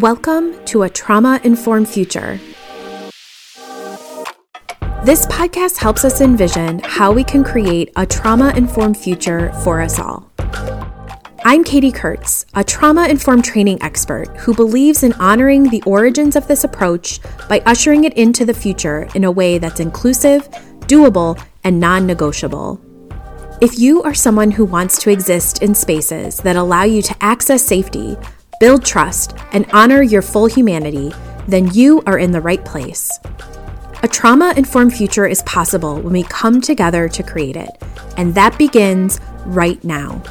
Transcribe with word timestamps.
Welcome 0.00 0.62
to 0.66 0.82
a 0.82 0.90
trauma 0.90 1.40
informed 1.42 1.88
future. 1.88 2.38
This 5.04 5.24
podcast 5.24 5.78
helps 5.78 6.04
us 6.04 6.20
envision 6.20 6.80
how 6.80 7.12
we 7.12 7.24
can 7.24 7.42
create 7.42 7.92
a 7.96 8.04
trauma 8.04 8.52
informed 8.56 8.98
future 8.98 9.54
for 9.64 9.80
us 9.80 9.98
all. 9.98 10.30
I'm 11.46 11.64
Katie 11.64 11.92
Kurtz, 11.92 12.44
a 12.52 12.62
trauma 12.62 13.08
informed 13.08 13.46
training 13.46 13.80
expert 13.80 14.28
who 14.36 14.54
believes 14.54 15.02
in 15.02 15.14
honoring 15.14 15.70
the 15.70 15.82
origins 15.86 16.36
of 16.36 16.46
this 16.46 16.64
approach 16.64 17.18
by 17.48 17.62
ushering 17.64 18.04
it 18.04 18.12
into 18.18 18.44
the 18.44 18.52
future 18.52 19.08
in 19.14 19.24
a 19.24 19.32
way 19.32 19.56
that's 19.56 19.80
inclusive, 19.80 20.46
doable, 20.80 21.42
and 21.64 21.80
non 21.80 22.06
negotiable. 22.06 22.78
If 23.62 23.78
you 23.78 24.02
are 24.02 24.12
someone 24.12 24.50
who 24.50 24.66
wants 24.66 25.00
to 25.00 25.10
exist 25.10 25.62
in 25.62 25.74
spaces 25.74 26.36
that 26.40 26.56
allow 26.56 26.82
you 26.82 27.00
to 27.00 27.16
access 27.22 27.62
safety, 27.62 28.18
build 28.58 28.84
trust, 28.84 29.34
and 29.52 29.66
honor 29.72 30.02
your 30.02 30.22
full 30.22 30.46
humanity, 30.46 31.12
then 31.48 31.72
you 31.72 32.02
are 32.06 32.18
in 32.18 32.30
the 32.30 32.40
right 32.40 32.64
place. 32.64 33.18
A 34.02 34.08
trauma 34.08 34.54
informed 34.56 34.94
future 34.94 35.26
is 35.26 35.42
possible 35.42 35.96
when 36.00 36.12
we 36.12 36.22
come 36.24 36.60
together 36.60 37.08
to 37.08 37.22
create 37.22 37.56
it, 37.56 37.70
and 38.16 38.34
that 38.34 38.58
begins 38.58 39.20
right 39.44 39.82
now. 39.84 40.22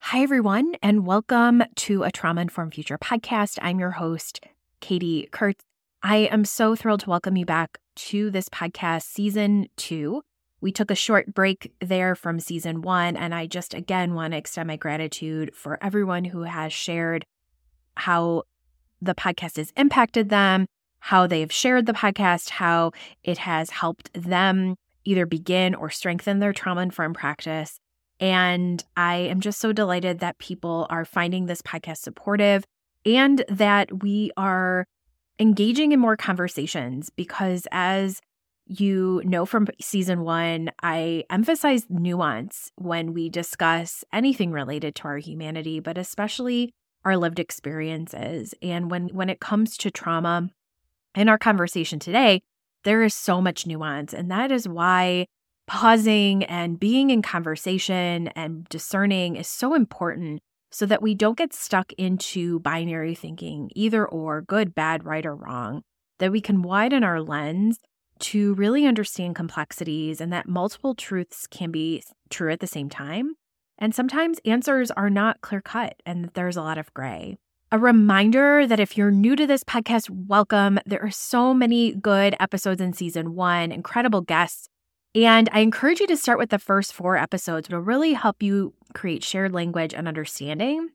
Hi, 0.00 0.22
everyone, 0.22 0.74
and 0.82 1.06
welcome 1.06 1.64
to 1.74 2.04
a 2.04 2.10
Trauma 2.12 2.42
Informed 2.42 2.74
Future 2.74 2.98
podcast. 2.98 3.58
I'm 3.60 3.80
your 3.80 3.90
host, 3.90 4.40
Katie 4.80 5.28
Kurtz. 5.32 5.64
I 6.04 6.28
am 6.30 6.44
so 6.44 6.76
thrilled 6.76 7.00
to 7.00 7.10
welcome 7.10 7.36
you 7.36 7.44
back 7.44 7.78
to 7.96 8.30
this 8.30 8.48
podcast, 8.48 9.02
season 9.02 9.66
two. 9.76 10.22
We 10.64 10.72
took 10.72 10.90
a 10.90 10.94
short 10.94 11.34
break 11.34 11.74
there 11.82 12.14
from 12.14 12.40
season 12.40 12.80
one, 12.80 13.18
and 13.18 13.34
I 13.34 13.46
just 13.46 13.74
again 13.74 14.14
want 14.14 14.32
to 14.32 14.38
extend 14.38 14.66
my 14.66 14.76
gratitude 14.76 15.54
for 15.54 15.78
everyone 15.82 16.24
who 16.24 16.44
has 16.44 16.72
shared 16.72 17.26
how 17.98 18.44
the 19.02 19.14
podcast 19.14 19.58
has 19.58 19.74
impacted 19.76 20.30
them, 20.30 20.64
how 21.00 21.26
they've 21.26 21.52
shared 21.52 21.84
the 21.84 21.92
podcast, 21.92 22.48
how 22.48 22.92
it 23.22 23.36
has 23.36 23.68
helped 23.68 24.08
them 24.14 24.76
either 25.04 25.26
begin 25.26 25.74
or 25.74 25.90
strengthen 25.90 26.38
their 26.38 26.54
trauma 26.54 26.80
informed 26.80 27.16
practice. 27.16 27.78
And 28.18 28.82
I 28.96 29.16
am 29.16 29.40
just 29.40 29.60
so 29.60 29.70
delighted 29.70 30.20
that 30.20 30.38
people 30.38 30.86
are 30.88 31.04
finding 31.04 31.44
this 31.44 31.60
podcast 31.60 31.98
supportive 31.98 32.64
and 33.04 33.44
that 33.50 34.02
we 34.02 34.30
are 34.38 34.86
engaging 35.38 35.92
in 35.92 36.00
more 36.00 36.16
conversations 36.16 37.10
because 37.10 37.68
as 37.70 38.22
you 38.66 39.22
know 39.24 39.44
from 39.46 39.66
season 39.80 40.22
one, 40.22 40.70
I 40.82 41.24
emphasize 41.30 41.86
nuance 41.88 42.70
when 42.76 43.12
we 43.12 43.28
discuss 43.28 44.04
anything 44.12 44.52
related 44.52 44.94
to 44.96 45.04
our 45.04 45.18
humanity, 45.18 45.80
but 45.80 45.98
especially 45.98 46.72
our 47.04 47.16
lived 47.16 47.38
experiences. 47.38 48.54
And 48.62 48.90
when 48.90 49.08
when 49.08 49.28
it 49.28 49.40
comes 49.40 49.76
to 49.78 49.90
trauma 49.90 50.48
in 51.14 51.28
our 51.28 51.38
conversation 51.38 51.98
today, 51.98 52.42
there 52.84 53.02
is 53.02 53.14
so 53.14 53.40
much 53.40 53.66
nuance. 53.66 54.12
And 54.12 54.30
that 54.30 54.50
is 54.50 54.68
why 54.68 55.26
pausing 55.66 56.44
and 56.44 56.78
being 56.78 57.10
in 57.10 57.22
conversation 57.22 58.28
and 58.28 58.68
discerning 58.68 59.36
is 59.36 59.48
so 59.48 59.74
important 59.74 60.40
so 60.70 60.86
that 60.86 61.02
we 61.02 61.14
don't 61.14 61.38
get 61.38 61.52
stuck 61.52 61.92
into 61.94 62.58
binary 62.60 63.14
thinking, 63.14 63.70
either 63.74 64.06
or, 64.06 64.42
good, 64.42 64.74
bad, 64.74 65.04
right, 65.04 65.24
or 65.24 65.36
wrong, 65.36 65.82
that 66.18 66.32
we 66.32 66.40
can 66.40 66.62
widen 66.62 67.04
our 67.04 67.20
lens 67.20 67.78
to 68.20 68.54
really 68.54 68.86
understand 68.86 69.36
complexities 69.36 70.20
and 70.20 70.32
that 70.32 70.48
multiple 70.48 70.94
truths 70.94 71.46
can 71.46 71.70
be 71.70 72.02
true 72.30 72.50
at 72.52 72.60
the 72.60 72.66
same 72.66 72.88
time. 72.88 73.34
And 73.78 73.94
sometimes 73.94 74.38
answers 74.44 74.90
are 74.90 75.10
not 75.10 75.40
clear 75.40 75.60
cut 75.60 75.96
and 76.06 76.30
there's 76.34 76.56
a 76.56 76.62
lot 76.62 76.78
of 76.78 76.92
gray. 76.94 77.36
A 77.72 77.78
reminder 77.78 78.66
that 78.66 78.78
if 78.78 78.96
you're 78.96 79.10
new 79.10 79.34
to 79.34 79.48
this 79.48 79.64
podcast, 79.64 80.08
welcome. 80.08 80.78
There 80.86 81.02
are 81.02 81.10
so 81.10 81.52
many 81.52 81.92
good 81.92 82.36
episodes 82.38 82.80
in 82.80 82.92
season 82.92 83.34
one, 83.34 83.72
incredible 83.72 84.20
guests. 84.20 84.68
And 85.14 85.48
I 85.52 85.60
encourage 85.60 86.00
you 86.00 86.06
to 86.06 86.16
start 86.16 86.38
with 86.38 86.50
the 86.50 86.58
first 86.58 86.92
four 86.92 87.16
episodes. 87.16 87.68
It'll 87.68 87.80
really 87.80 88.12
help 88.12 88.42
you 88.42 88.74
create 88.94 89.24
shared 89.24 89.52
language 89.52 89.92
and 89.92 90.06
understanding 90.06 90.90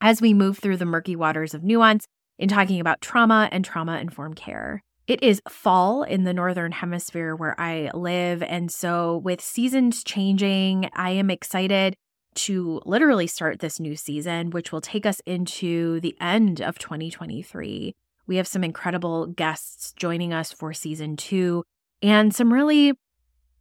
as 0.00 0.20
we 0.20 0.34
move 0.34 0.58
through 0.58 0.78
the 0.78 0.84
murky 0.84 1.14
waters 1.14 1.54
of 1.54 1.62
nuance 1.62 2.06
in 2.38 2.48
talking 2.48 2.80
about 2.80 3.00
trauma 3.00 3.48
and 3.52 3.64
trauma 3.64 3.98
informed 3.98 4.36
care. 4.36 4.82
It 5.08 5.22
is 5.22 5.40
fall 5.48 6.02
in 6.02 6.24
the 6.24 6.34
Northern 6.34 6.70
Hemisphere 6.70 7.34
where 7.34 7.58
I 7.58 7.90
live. 7.94 8.42
And 8.42 8.70
so, 8.70 9.16
with 9.16 9.40
seasons 9.40 10.04
changing, 10.04 10.90
I 10.92 11.12
am 11.12 11.30
excited 11.30 11.96
to 12.34 12.82
literally 12.84 13.26
start 13.26 13.60
this 13.60 13.80
new 13.80 13.96
season, 13.96 14.50
which 14.50 14.70
will 14.70 14.82
take 14.82 15.06
us 15.06 15.22
into 15.24 15.98
the 16.00 16.14
end 16.20 16.60
of 16.60 16.78
2023. 16.78 17.96
We 18.26 18.36
have 18.36 18.46
some 18.46 18.62
incredible 18.62 19.28
guests 19.28 19.94
joining 19.96 20.34
us 20.34 20.52
for 20.52 20.74
season 20.74 21.16
two 21.16 21.64
and 22.02 22.34
some 22.34 22.52
really 22.52 22.92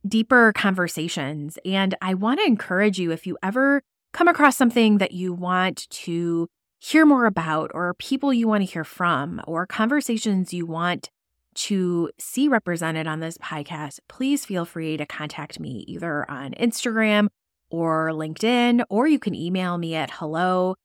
deeper 0.06 0.52
conversations. 0.52 1.58
And 1.64 1.96
I 2.02 2.14
want 2.14 2.42
to 2.42 2.46
encourage 2.46 3.00
you 3.00 3.14
if 3.14 3.26
you 3.26 3.38
ever 3.42 3.84
come 4.12 4.28
across 4.28 4.58
something 4.58 4.98
that 4.98 5.14
you 5.14 5.32
want 5.32 5.90
to 5.92 6.50
hear 6.80 7.06
more 7.06 7.26
about, 7.26 7.72
or 7.74 7.94
people 7.94 8.34
you 8.34 8.50
want 8.50 8.64
to 8.64 8.72
hear 8.72 8.84
from, 8.84 9.42
or 9.48 9.66
conversations 9.66 10.54
you 10.54 10.66
want 10.66 11.10
to 11.58 12.10
see 12.20 12.48
represented 12.48 13.08
on 13.08 13.20
this 13.20 13.38
podcast, 13.38 14.00
please 14.08 14.46
feel 14.46 14.66
free 14.66 14.98
to 14.98 15.06
contact 15.06 15.60
me 15.60 15.84
either 15.88 16.30
on 16.30 16.54
Instagram 16.54 17.28
or 17.70 18.12
LinkedIn, 18.12 18.84
or 18.90 19.08
you 19.08 19.20
can 19.20 19.36
email 19.36 19.78
me 19.78 19.96
at 19.96 20.12
hello 20.12 20.76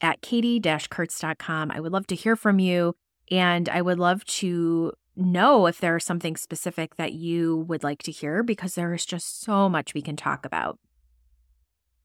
at 0.00 0.20
katie-kurtz.com. 0.22 1.70
I 1.70 1.80
would 1.80 1.92
love 1.92 2.06
to 2.08 2.14
hear 2.14 2.34
from 2.34 2.58
you. 2.58 2.94
And 3.30 3.68
I 3.68 3.82
would 3.82 3.98
love 3.98 4.24
to 4.24 4.92
know 5.14 5.66
if 5.66 5.78
there's 5.78 6.04
something 6.04 6.36
specific 6.36 6.96
that 6.96 7.12
you 7.12 7.58
would 7.68 7.84
like 7.84 8.02
to 8.02 8.10
hear 8.10 8.42
because 8.42 8.74
there 8.74 8.92
is 8.92 9.06
just 9.06 9.42
so 9.42 9.68
much 9.68 9.94
we 9.94 10.02
can 10.02 10.16
talk 10.16 10.44
about. 10.44 10.78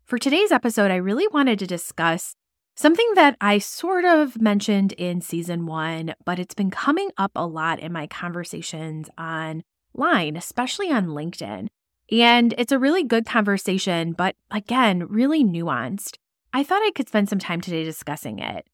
For 0.06 0.18
today's 0.18 0.52
episode, 0.52 0.92
I 0.92 0.98
really 0.98 1.28
wanted 1.28 1.60
to 1.60 1.68
discuss 1.68 2.36
Something 2.80 3.12
that 3.16 3.36
I 3.42 3.58
sort 3.58 4.06
of 4.06 4.40
mentioned 4.40 4.92
in 4.94 5.20
season 5.20 5.66
one, 5.66 6.14
but 6.26 6.38
it's 6.38 6.54
been 6.54 6.70
coming 6.70 7.10
up 7.18 7.32
a 7.36 7.48
lot 7.48 7.80
in 7.80 7.92
my 7.92 8.06
conversations 8.06 9.10
online, 9.18 10.38
especially 10.38 10.92
on 10.92 11.08
LinkedIn. 11.08 11.70
And 12.12 12.54
it's 12.56 12.72
a 12.72 12.78
really 12.78 13.04
good 13.04 13.26
conversation, 13.26 14.14
but 14.14 14.36
again, 14.52 15.08
really 15.08 15.44
nuanced. 15.44 16.18
I 16.54 16.64
thought 16.64 16.84
I 16.84 16.92
could 16.92 17.08
spend 17.08 17.30
some 17.30 17.40
time 17.40 17.62
today 17.62 17.84
discussing 17.84 18.38
it. 18.38 18.68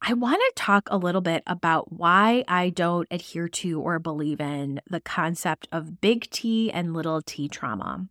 I 0.00 0.14
want 0.14 0.40
to 0.40 0.52
talk 0.56 0.88
a 0.90 0.96
little 0.96 1.20
bit 1.20 1.42
about 1.46 1.92
why 1.92 2.44
I 2.48 2.70
don't 2.70 3.08
adhere 3.10 3.48
to 3.48 3.78
or 3.78 3.98
believe 3.98 4.40
in 4.40 4.80
the 4.88 5.00
concept 5.00 5.68
of 5.70 6.00
big 6.00 6.30
T 6.30 6.72
and 6.72 6.94
little 6.94 7.20
t 7.20 7.46
trauma. 7.46 8.06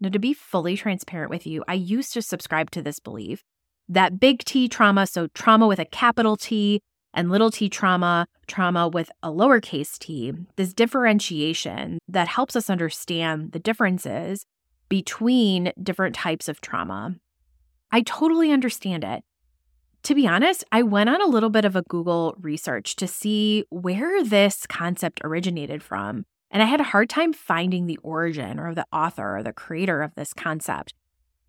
Now, 0.00 0.08
to 0.08 0.18
be 0.18 0.32
fully 0.32 0.78
transparent 0.78 1.28
with 1.28 1.46
you, 1.46 1.62
I 1.68 1.74
used 1.74 2.14
to 2.14 2.22
subscribe 2.22 2.70
to 2.70 2.80
this 2.80 3.00
belief 3.00 3.44
that 3.88 4.20
big 4.20 4.44
T 4.44 4.68
trauma, 4.68 5.06
so 5.06 5.28
trauma 5.28 5.66
with 5.66 5.78
a 5.78 5.84
capital 5.84 6.36
T, 6.36 6.80
and 7.14 7.30
little 7.30 7.50
t 7.50 7.68
trauma, 7.68 8.26
trauma 8.46 8.88
with 8.88 9.10
a 9.22 9.30
lowercase 9.30 9.98
t, 9.98 10.32
this 10.56 10.74
differentiation 10.74 11.98
that 12.08 12.28
helps 12.28 12.56
us 12.56 12.68
understand 12.68 13.52
the 13.52 13.58
differences 13.58 14.44
between 14.88 15.72
different 15.82 16.14
types 16.14 16.48
of 16.48 16.60
trauma. 16.60 17.14
I 17.90 18.02
totally 18.02 18.50
understand 18.50 19.04
it. 19.04 19.22
To 20.02 20.14
be 20.14 20.26
honest, 20.26 20.64
I 20.70 20.82
went 20.82 21.08
on 21.08 21.22
a 21.22 21.26
little 21.26 21.48
bit 21.48 21.64
of 21.64 21.76
a 21.76 21.82
Google 21.82 22.34
research 22.38 22.96
to 22.96 23.06
see 23.06 23.64
where 23.70 24.22
this 24.22 24.66
concept 24.66 25.20
originated 25.24 25.82
from, 25.82 26.26
and 26.50 26.62
I 26.62 26.66
had 26.66 26.80
a 26.80 26.84
hard 26.84 27.08
time 27.08 27.32
finding 27.32 27.86
the 27.86 27.98
origin 28.02 28.58
or 28.58 28.74
the 28.74 28.86
author 28.92 29.38
or 29.38 29.42
the 29.42 29.52
creator 29.52 30.02
of 30.02 30.14
this 30.14 30.34
concept. 30.34 30.92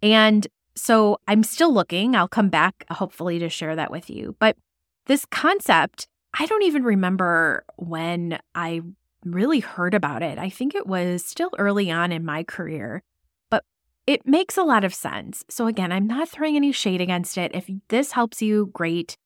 And 0.02 0.48
so 0.76 1.18
I'm 1.28 1.44
still 1.44 1.74
looking. 1.74 2.16
I'll 2.16 2.28
come 2.28 2.50
back 2.50 2.86
hopefully 2.92 3.40
to 3.40 3.50
share 3.50 3.76
that 3.76 3.92
with 3.92 4.10
you. 4.10 4.36
But 4.40 4.58
this 5.06 5.26
concept, 5.26 6.08
I 6.38 6.46
don't 6.46 6.64
even 6.64 6.84
remember 6.84 7.64
when 7.78 8.40
I 8.54 8.82
really 9.24 9.60
heard 9.60 9.94
about 9.94 10.22
it. 10.22 10.38
I 10.38 10.50
think 10.50 10.76
it 10.76 10.88
was 10.88 11.26
still 11.26 11.52
early 11.58 11.90
on 11.92 12.12
in 12.12 12.26
my 12.26 12.44
career, 12.44 13.04
but 13.50 13.64
it 14.06 14.28
makes 14.28 14.58
a 14.58 14.64
lot 14.64 14.84
of 14.84 14.94
sense. 14.94 15.44
So, 15.50 15.68
again, 15.68 15.92
I'm 15.92 16.08
not 16.08 16.30
throwing 16.30 16.56
any 16.56 16.72
shade 16.72 17.02
against 17.02 17.38
it. 17.38 17.52
If 17.54 17.70
this 17.88 18.12
helps 18.12 18.42
you, 18.42 18.70
great. 18.74 19.18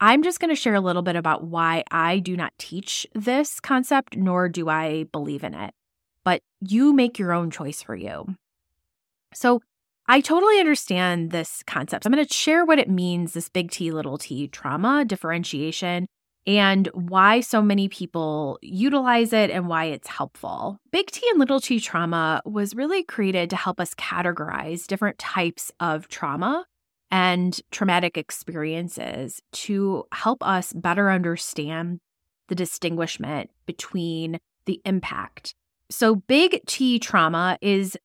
I'm 0.00 0.22
just 0.22 0.40
going 0.40 0.50
to 0.50 0.60
share 0.60 0.74
a 0.74 0.80
little 0.80 1.02
bit 1.02 1.16
about 1.16 1.44
why 1.44 1.84
I 1.90 2.18
do 2.18 2.36
not 2.36 2.52
teach 2.58 3.06
this 3.14 3.60
concept, 3.60 4.16
nor 4.16 4.48
do 4.48 4.68
I 4.68 5.04
believe 5.12 5.44
in 5.44 5.54
it. 5.54 5.72
But 6.24 6.42
you 6.60 6.92
make 6.92 7.18
your 7.18 7.32
own 7.32 7.50
choice 7.50 7.82
for 7.82 7.94
you. 7.94 8.36
So, 9.32 9.60
I 10.06 10.20
totally 10.20 10.60
understand 10.60 11.30
this 11.30 11.62
concept. 11.66 12.04
I'm 12.04 12.12
going 12.12 12.24
to 12.24 12.32
share 12.32 12.64
what 12.64 12.78
it 12.78 12.90
means 12.90 13.32
this 13.32 13.48
big 13.48 13.70
T, 13.70 13.90
little 13.90 14.18
t 14.18 14.48
trauma 14.48 15.04
differentiation 15.04 16.06
and 16.46 16.88
why 16.92 17.40
so 17.40 17.62
many 17.62 17.88
people 17.88 18.58
utilize 18.60 19.32
it 19.32 19.50
and 19.50 19.66
why 19.66 19.86
it's 19.86 20.08
helpful. 20.08 20.78
Big 20.92 21.10
T 21.10 21.26
and 21.30 21.40
little 21.40 21.60
t 21.60 21.80
trauma 21.80 22.42
was 22.44 22.74
really 22.74 23.02
created 23.02 23.48
to 23.50 23.56
help 23.56 23.80
us 23.80 23.94
categorize 23.94 24.86
different 24.86 25.18
types 25.18 25.72
of 25.80 26.08
trauma 26.08 26.66
and 27.10 27.60
traumatic 27.70 28.18
experiences 28.18 29.40
to 29.52 30.04
help 30.12 30.46
us 30.46 30.72
better 30.74 31.10
understand 31.10 32.00
the 32.48 32.54
distinguishment 32.54 33.50
between 33.64 34.38
the 34.66 34.82
impact. 34.84 35.54
So, 35.90 36.16
big 36.16 36.60
T 36.66 36.98
trauma 36.98 37.58
is 37.62 37.96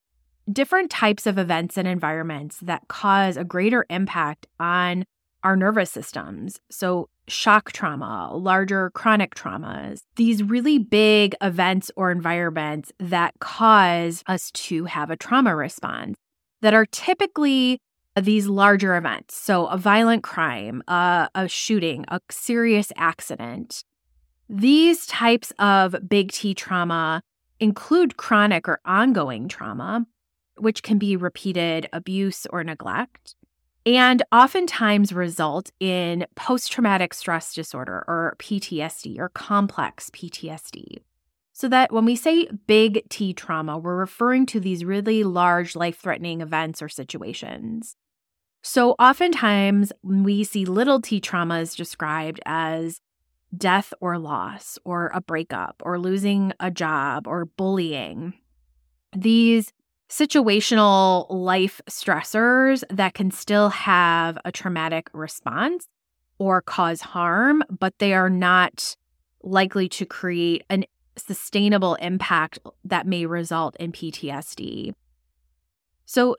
different 0.51 0.89
types 0.89 1.25
of 1.25 1.37
events 1.37 1.77
and 1.77 1.87
environments 1.87 2.57
that 2.59 2.87
cause 2.87 3.37
a 3.37 3.43
greater 3.43 3.85
impact 3.89 4.47
on 4.59 5.05
our 5.43 5.55
nervous 5.55 5.91
systems. 5.91 6.59
So, 6.69 7.07
shock 7.27 7.71
trauma, 7.71 8.35
larger 8.35 8.89
chronic 8.91 9.35
traumas, 9.35 10.01
these 10.15 10.41
really 10.41 10.79
big 10.79 11.35
events 11.41 11.91
or 11.95 12.11
environments 12.11 12.91
that 12.99 13.33
cause 13.39 14.23
us 14.25 14.49
to 14.51 14.85
have 14.85 15.11
a 15.11 15.15
trauma 15.15 15.55
response 15.55 16.17
that 16.61 16.73
are 16.73 16.87
typically 16.87 17.79
these 18.19 18.47
larger 18.47 18.97
events. 18.97 19.35
So, 19.35 19.67
a 19.67 19.77
violent 19.77 20.23
crime, 20.23 20.81
a 20.87 21.47
shooting, 21.47 22.03
a 22.07 22.19
serious 22.31 22.91
accident. 22.97 23.83
These 24.49 25.05
types 25.05 25.53
of 25.59 25.95
big 26.09 26.31
T 26.31 26.53
trauma 26.55 27.21
include 27.59 28.17
chronic 28.17 28.67
or 28.67 28.79
ongoing 28.83 29.47
trauma, 29.47 30.05
which 30.59 30.83
can 30.83 30.97
be 30.97 31.15
repeated 31.15 31.87
abuse 31.93 32.45
or 32.47 32.63
neglect, 32.63 33.35
and 33.85 34.23
oftentimes 34.31 35.13
result 35.13 35.71
in 35.79 36.25
post 36.35 36.71
traumatic 36.71 37.13
stress 37.13 37.53
disorder 37.53 38.03
or 38.07 38.35
PTSD 38.39 39.17
or 39.19 39.29
complex 39.29 40.09
PTSD. 40.09 40.97
So 41.53 41.67
that 41.67 41.91
when 41.91 42.05
we 42.05 42.15
say 42.15 42.47
big 42.67 43.07
T 43.09 43.33
trauma, 43.33 43.77
we're 43.77 43.97
referring 43.97 44.45
to 44.47 44.59
these 44.59 44.85
really 44.85 45.23
large 45.23 45.75
life 45.75 45.99
threatening 45.99 46.41
events 46.41 46.81
or 46.81 46.87
situations. 46.87 47.95
So 48.61 48.91
oftentimes 48.93 49.91
we 50.03 50.43
see 50.43 50.65
little 50.65 51.01
t 51.01 51.21
traumas 51.21 51.75
described 51.75 52.39
as 52.45 53.01
death 53.55 53.93
or 53.99 54.19
loss, 54.19 54.77
or 54.83 55.11
a 55.13 55.21
breakup, 55.21 55.81
or 55.83 55.97
losing 55.97 56.53
a 56.59 56.69
job, 56.69 57.27
or 57.27 57.45
bullying. 57.45 58.33
These 59.15 59.73
situational 60.09 61.27
life 61.29 61.81
stressors 61.89 62.83
that 62.89 63.13
can 63.13 63.31
still 63.31 63.69
have 63.69 64.37
a 64.43 64.51
traumatic 64.51 65.09
response 65.13 65.87
or 66.39 66.61
cause 66.61 67.01
harm, 67.01 67.63
but 67.69 67.97
they 67.99 68.13
are 68.13 68.29
not 68.29 68.95
likely 69.43 69.87
to 69.89 70.05
create 70.05 70.63
a 70.71 70.83
sustainable 71.15 71.95
impact 71.95 72.59
that 72.83 73.05
may 73.05 73.25
result 73.25 73.75
in 73.79 73.91
PTSD. 73.91 74.93
So, 76.05 76.35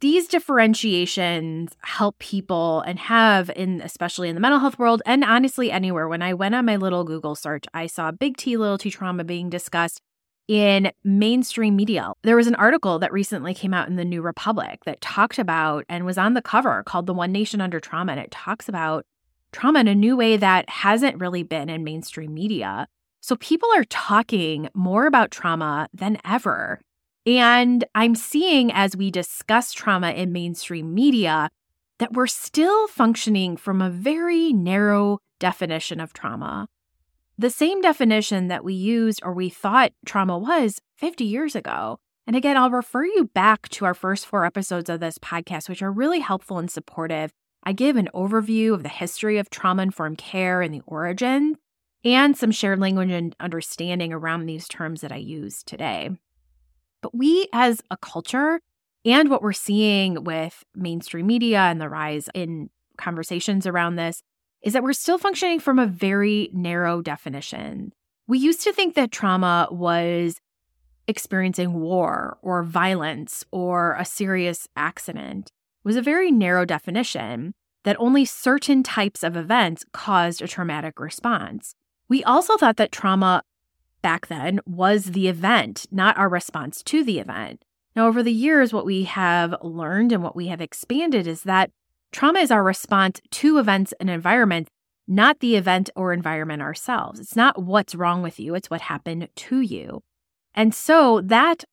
these 0.00 0.28
differentiations 0.28 1.76
help 1.82 2.18
people 2.18 2.82
and 2.82 2.98
have 3.00 3.50
in 3.56 3.80
especially 3.80 4.28
in 4.28 4.36
the 4.36 4.40
mental 4.40 4.60
health 4.60 4.78
world 4.78 5.02
and 5.04 5.24
honestly 5.24 5.72
anywhere 5.72 6.06
when 6.06 6.22
i 6.22 6.32
went 6.32 6.54
on 6.54 6.64
my 6.64 6.76
little 6.76 7.02
google 7.02 7.34
search 7.34 7.64
i 7.74 7.86
saw 7.88 8.12
big 8.12 8.36
t 8.36 8.56
little 8.56 8.78
t 8.78 8.90
trauma 8.90 9.24
being 9.24 9.50
discussed 9.50 10.00
in 10.48 10.90
mainstream 11.04 11.76
media. 11.76 12.12
There 12.22 12.36
was 12.36 12.46
an 12.46 12.54
article 12.56 12.98
that 12.98 13.12
recently 13.12 13.54
came 13.54 13.74
out 13.74 13.88
in 13.88 13.96
the 13.96 14.04
new 14.04 14.22
republic 14.22 14.80
that 14.86 15.00
talked 15.02 15.38
about 15.38 15.84
and 15.88 16.06
was 16.06 16.18
on 16.18 16.34
the 16.34 16.42
cover 16.42 16.82
called 16.84 17.06
the 17.06 17.14
one 17.14 17.30
nation 17.30 17.60
under 17.60 17.78
trauma 17.78 18.12
and 18.12 18.20
it 18.20 18.30
talks 18.30 18.68
about 18.68 19.04
trauma 19.52 19.80
in 19.80 19.88
a 19.88 19.94
new 19.94 20.16
way 20.16 20.36
that 20.38 20.68
hasn't 20.68 21.20
really 21.20 21.42
been 21.42 21.68
in 21.68 21.84
mainstream 21.84 22.32
media. 22.32 22.88
So 23.20 23.36
people 23.36 23.68
are 23.76 23.84
talking 23.84 24.68
more 24.74 25.06
about 25.06 25.30
trauma 25.30 25.88
than 25.92 26.18
ever. 26.24 26.80
And 27.26 27.84
I'm 27.94 28.14
seeing 28.14 28.72
as 28.72 28.96
we 28.96 29.10
discuss 29.10 29.72
trauma 29.72 30.12
in 30.12 30.32
mainstream 30.32 30.94
media 30.94 31.50
that 31.98 32.14
we're 32.14 32.26
still 32.26 32.88
functioning 32.88 33.56
from 33.56 33.82
a 33.82 33.90
very 33.90 34.52
narrow 34.52 35.18
definition 35.38 36.00
of 36.00 36.12
trauma. 36.12 36.68
The 37.40 37.50
same 37.50 37.80
definition 37.80 38.48
that 38.48 38.64
we 38.64 38.74
used 38.74 39.20
or 39.22 39.32
we 39.32 39.48
thought 39.48 39.92
trauma 40.04 40.36
was 40.36 40.80
50 40.96 41.22
years 41.22 41.54
ago. 41.54 42.00
And 42.26 42.34
again, 42.34 42.56
I'll 42.56 42.68
refer 42.68 43.04
you 43.04 43.30
back 43.32 43.68
to 43.70 43.84
our 43.84 43.94
first 43.94 44.26
four 44.26 44.44
episodes 44.44 44.90
of 44.90 44.98
this 44.98 45.18
podcast, 45.18 45.68
which 45.68 45.80
are 45.80 45.92
really 45.92 46.18
helpful 46.18 46.58
and 46.58 46.68
supportive. 46.68 47.32
I 47.62 47.72
give 47.74 47.94
an 47.94 48.10
overview 48.12 48.74
of 48.74 48.82
the 48.82 48.88
history 48.88 49.38
of 49.38 49.50
trauma 49.50 49.84
informed 49.84 50.18
care 50.18 50.62
and 50.62 50.74
the 50.74 50.82
origin, 50.84 51.58
and 52.04 52.36
some 52.36 52.50
shared 52.50 52.80
language 52.80 53.10
and 53.10 53.36
understanding 53.38 54.12
around 54.12 54.46
these 54.46 54.66
terms 54.66 55.00
that 55.02 55.12
I 55.12 55.16
use 55.16 55.62
today. 55.62 56.10
But 57.02 57.14
we 57.14 57.46
as 57.52 57.80
a 57.88 57.96
culture 57.96 58.60
and 59.04 59.30
what 59.30 59.42
we're 59.42 59.52
seeing 59.52 60.24
with 60.24 60.64
mainstream 60.74 61.28
media 61.28 61.60
and 61.60 61.80
the 61.80 61.88
rise 61.88 62.28
in 62.34 62.70
conversations 62.96 63.64
around 63.64 63.94
this 63.94 64.24
is 64.62 64.72
that 64.72 64.82
we're 64.82 64.92
still 64.92 65.18
functioning 65.18 65.60
from 65.60 65.78
a 65.78 65.86
very 65.86 66.50
narrow 66.52 67.00
definition. 67.00 67.92
We 68.26 68.38
used 68.38 68.62
to 68.62 68.72
think 68.72 68.94
that 68.94 69.10
trauma 69.10 69.68
was 69.70 70.40
experiencing 71.06 71.80
war 71.80 72.38
or 72.42 72.62
violence 72.62 73.44
or 73.50 73.94
a 73.98 74.04
serious 74.04 74.68
accident. 74.76 75.50
Was 75.84 75.96
a 75.96 76.02
very 76.02 76.30
narrow 76.30 76.66
definition 76.66 77.54
that 77.84 77.96
only 77.98 78.24
certain 78.24 78.82
types 78.82 79.22
of 79.22 79.36
events 79.36 79.84
caused 79.92 80.42
a 80.42 80.48
traumatic 80.48 81.00
response. 81.00 81.74
We 82.08 82.22
also 82.24 82.56
thought 82.56 82.76
that 82.76 82.92
trauma 82.92 83.42
back 84.02 84.26
then 84.26 84.60
was 84.66 85.06
the 85.06 85.28
event, 85.28 85.86
not 85.90 86.18
our 86.18 86.28
response 86.28 86.82
to 86.84 87.02
the 87.02 87.18
event. 87.18 87.62
Now, 87.96 88.06
over 88.06 88.22
the 88.22 88.32
years, 88.32 88.72
what 88.72 88.84
we 88.84 89.04
have 89.04 89.54
learned 89.62 90.12
and 90.12 90.22
what 90.22 90.36
we 90.36 90.48
have 90.48 90.60
expanded 90.60 91.26
is 91.26 91.44
that 91.44 91.70
trauma 92.12 92.40
is 92.40 92.50
our 92.50 92.62
response 92.62 93.20
to 93.30 93.58
events 93.58 93.92
and 94.00 94.10
environments, 94.10 94.70
not 95.06 95.40
the 95.40 95.56
event 95.56 95.90
or 95.96 96.12
environment 96.12 96.62
ourselves. 96.62 97.20
It's 97.20 97.36
not 97.36 97.62
what's 97.62 97.94
wrong 97.94 98.22
with 98.22 98.38
you, 98.38 98.54
it's 98.54 98.70
what 98.70 98.82
happened 98.82 99.28
to 99.34 99.60
you. 99.60 100.02
And 100.54 100.74
so 100.74 101.20
that 101.22 101.64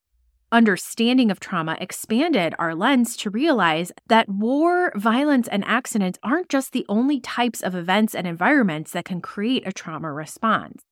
understanding 0.52 1.32
of 1.32 1.40
trauma 1.40 1.76
expanded 1.82 2.54
our 2.60 2.74
lens 2.74 3.18
to 3.18 3.30
realize 3.30 3.92
that 4.08 4.30
war, 4.30 4.94
violence, 4.96 5.48
and 5.48 5.66
accidents 5.66 6.18
aren't 6.24 6.50
just 6.50 6.72
the 6.72 6.86
only 6.88 7.20
types 7.20 7.62
of 7.62 7.76
events 7.76 8.16
and 8.16 8.26
environments 8.26 8.92
that 8.92 9.06
can 9.06 9.22
create 9.22 9.68
a 9.68 9.74
trauma 9.74 10.12
response. 10.12 10.85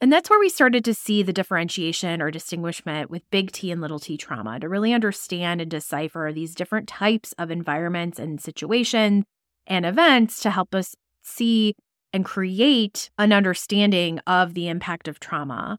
And 0.00 0.12
that's 0.12 0.30
where 0.30 0.38
we 0.38 0.48
started 0.48 0.84
to 0.84 0.94
see 0.94 1.22
the 1.24 1.32
differentiation 1.32 2.22
or 2.22 2.30
distinguishment 2.30 3.10
with 3.10 3.28
big 3.30 3.50
T 3.50 3.72
and 3.72 3.80
little 3.80 3.98
t 3.98 4.16
trauma 4.16 4.60
to 4.60 4.68
really 4.68 4.92
understand 4.92 5.60
and 5.60 5.70
decipher 5.70 6.30
these 6.32 6.54
different 6.54 6.88
types 6.88 7.34
of 7.36 7.50
environments 7.50 8.18
and 8.18 8.40
situations 8.40 9.24
and 9.66 9.84
events 9.84 10.40
to 10.42 10.50
help 10.50 10.74
us 10.74 10.94
see 11.22 11.74
and 12.12 12.24
create 12.24 13.10
an 13.18 13.32
understanding 13.32 14.20
of 14.26 14.54
the 14.54 14.68
impact 14.68 15.08
of 15.08 15.18
trauma. 15.18 15.78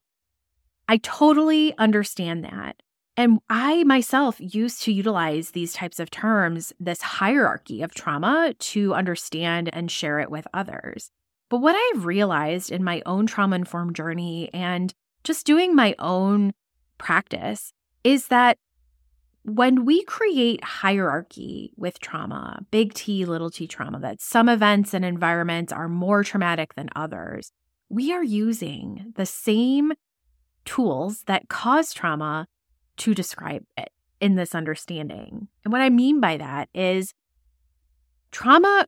I 0.88 0.98
totally 0.98 1.76
understand 1.78 2.44
that. 2.44 2.82
And 3.16 3.40
I 3.50 3.84
myself 3.84 4.38
used 4.40 4.84
to 4.84 4.94
utilize 4.94 5.52
these 5.52 5.74
types 5.74 6.00
of 6.00 6.10
terms, 6.10 6.72
this 6.80 7.02
hierarchy 7.02 7.82
of 7.82 7.94
trauma, 7.94 8.54
to 8.60 8.94
understand 8.94 9.70
and 9.74 9.90
share 9.90 10.20
it 10.20 10.32
with 10.32 10.48
others. 10.54 11.12
But 11.50 11.60
what 11.60 11.76
I've 11.76 12.06
realized 12.06 12.72
in 12.72 12.84
my 12.84 13.02
own 13.06 13.26
trauma 13.26 13.56
informed 13.56 13.96
journey 13.96 14.50
and 14.54 14.94
just 15.24 15.46
doing 15.46 15.76
my 15.76 15.96
own 16.00 16.54
practice 16.98 17.74
is 18.04 18.28
that 18.28 18.58
when 19.44 19.86
we 19.86 20.04
create 20.04 20.64
hierarchy 20.64 21.74
with 21.76 22.00
trauma, 22.00 22.60
big 22.72 22.94
T, 22.94 23.26
little 23.26 23.50
t 23.50 23.68
trauma, 23.68 24.00
that 24.00 24.22
some 24.22 24.48
events 24.48 24.94
and 24.94 25.04
environments 25.04 25.74
are 25.74 25.90
more 25.90 26.24
traumatic 26.24 26.76
than 26.76 26.90
others, 26.96 27.52
we 27.90 28.14
are 28.14 28.24
using 28.24 29.14
the 29.16 29.26
same 29.26 29.94
tools 30.66 31.24
that 31.24 31.50
cause 31.50 31.94
trauma 31.94 32.48
to 32.98 33.16
describe 33.16 33.64
it 33.78 33.90
in 34.20 34.36
this 34.36 34.54
understanding. 34.54 35.48
And 35.64 35.72
what 35.72 35.82
I 35.82 35.90
mean 35.90 36.20
by 36.20 36.38
that 36.38 36.70
is 36.74 37.14
trauma 38.32 38.86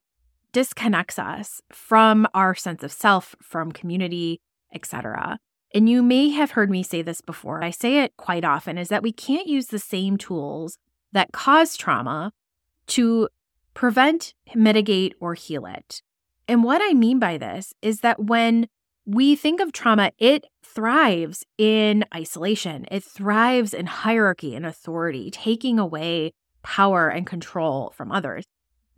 disconnects 0.54 1.18
us 1.18 1.62
from 1.72 2.28
our 2.34 2.56
sense 2.56 2.84
of 2.84 2.92
self, 2.92 3.36
from 3.42 3.72
community, 3.72 4.42
etc. 4.74 5.40
And 5.74 5.88
you 5.88 6.04
may 6.04 6.30
have 6.30 6.52
heard 6.52 6.70
me 6.70 6.84
say 6.84 7.02
this 7.02 7.22
before. 7.22 7.64
I 7.64 7.70
say 7.70 8.04
it 8.04 8.18
quite 8.18 8.44
often 8.44 8.78
is 8.78 8.90
that 8.90 9.04
we 9.04 9.12
can't 9.12 9.48
use 9.48 9.68
the 9.68 9.80
same 9.80 10.18
tools 10.18 10.78
that 11.14 11.32
cause 11.32 11.78
trauma 11.78 12.32
to 12.88 13.30
prevent, 13.74 14.34
mitigate, 14.54 15.14
or 15.20 15.34
heal 15.34 15.66
it. 15.66 16.02
And 16.48 16.64
what 16.64 16.82
I 16.84 16.94
mean 16.94 17.20
by 17.20 17.38
this 17.38 17.74
is 17.82 18.02
that 18.02 18.26
when 18.26 18.68
we 19.06 19.36
think 19.36 19.62
of 19.62 19.72
trauma, 19.72 20.12
it 20.18 20.46
thrives 20.64 21.46
in 21.58 22.06
isolation, 22.14 22.86
it 22.92 23.04
thrives 23.04 23.74
in 23.74 23.86
hierarchy 23.86 24.56
and 24.56 24.66
authority, 24.66 25.32
taking 25.32 25.80
away 25.80 26.34
power 26.64 27.10
and 27.10 27.26
control 27.26 27.94
from 27.96 28.12
others 28.12 28.46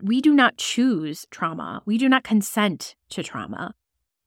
we 0.01 0.21
do 0.21 0.33
not 0.33 0.57
choose 0.57 1.25
trauma. 1.31 1.81
We 1.85 1.97
do 1.97 2.09
not 2.09 2.23
consent 2.23 2.95
to 3.09 3.23
trauma. 3.23 3.73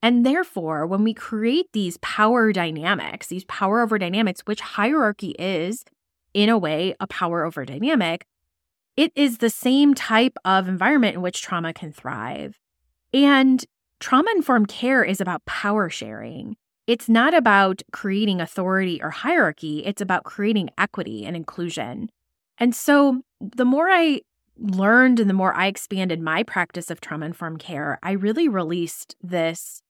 And 0.01 0.25
therefore, 0.25 0.85
when 0.85 1.03
we 1.03 1.13
create 1.13 1.67
these 1.73 1.97
power 1.97 2.51
dynamics, 2.53 3.27
these 3.27 3.45
power 3.45 3.81
over 3.81 3.97
dynamics, 3.97 4.41
which 4.45 4.61
hierarchy 4.61 5.35
is, 5.39 5.83
in 6.33 6.49
a 6.49 6.57
way, 6.57 6.95
a 6.99 7.07
power 7.07 7.43
over 7.43 7.65
dynamic, 7.65 8.25
it 8.95 9.11
is 9.15 9.37
the 9.39 9.49
same 9.49 9.93
type 9.93 10.37
of 10.45 10.67
environment 10.67 11.15
in 11.15 11.21
which 11.21 11.41
trauma 11.41 11.73
can 11.73 11.91
thrive. 11.91 12.59
And 13.13 13.63
trauma 13.99 14.29
informed 14.35 14.67
care 14.67 15.03
is 15.03 15.19
about 15.19 15.45
power 15.45 15.89
sharing. 15.89 16.55
It's 16.85 17.09
not 17.09 17.33
about 17.33 17.81
creating 17.91 18.39
authority 18.39 19.01
or 19.01 19.09
hierarchy, 19.09 19.83
it's 19.85 20.01
about 20.01 20.23
creating 20.23 20.69
equity 20.77 21.25
and 21.25 21.35
inclusion. 21.35 22.09
And 22.57 22.73
so 22.73 23.21
the 23.39 23.65
more 23.65 23.89
I 23.89 24.21
learned 24.59 25.19
and 25.19 25.29
the 25.29 25.33
more 25.33 25.53
I 25.53 25.67
expanded 25.67 26.21
my 26.21 26.43
practice 26.43 26.91
of 26.91 27.01
trauma 27.01 27.25
informed 27.25 27.59
care, 27.59 27.99
I 28.03 28.11
really 28.11 28.47
released 28.47 29.15
this 29.21 29.81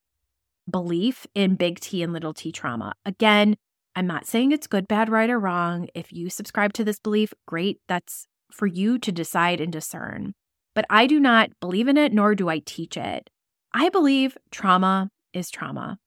belief 0.69 1.25
in 1.33 1.55
big 1.55 1.79
T 1.79 2.03
and 2.03 2.13
little 2.13 2.33
t 2.33 2.51
trauma. 2.51 2.93
Again, 3.05 3.55
I'm 3.95 4.07
not 4.07 4.27
saying 4.27 4.51
it's 4.51 4.67
good, 4.67 4.87
bad, 4.87 5.09
right, 5.09 5.29
or 5.29 5.39
wrong. 5.39 5.87
If 5.95 6.13
you 6.13 6.29
subscribe 6.29 6.73
to 6.73 6.83
this 6.83 6.99
belief, 6.99 7.33
great. 7.47 7.79
That's 7.87 8.27
for 8.51 8.67
you 8.67 8.99
to 8.99 9.11
decide 9.11 9.59
and 9.59 9.71
discern. 9.71 10.33
But 10.75 10.85
I 10.89 11.07
do 11.07 11.19
not 11.19 11.49
believe 11.59 11.87
in 11.87 11.97
it, 11.97 12.13
nor 12.13 12.35
do 12.35 12.49
I 12.49 12.59
teach 12.59 12.95
it. 12.95 13.29
I 13.73 13.89
believe 13.89 14.37
trauma 14.51 15.09
is 15.33 15.49
trauma. 15.49 15.97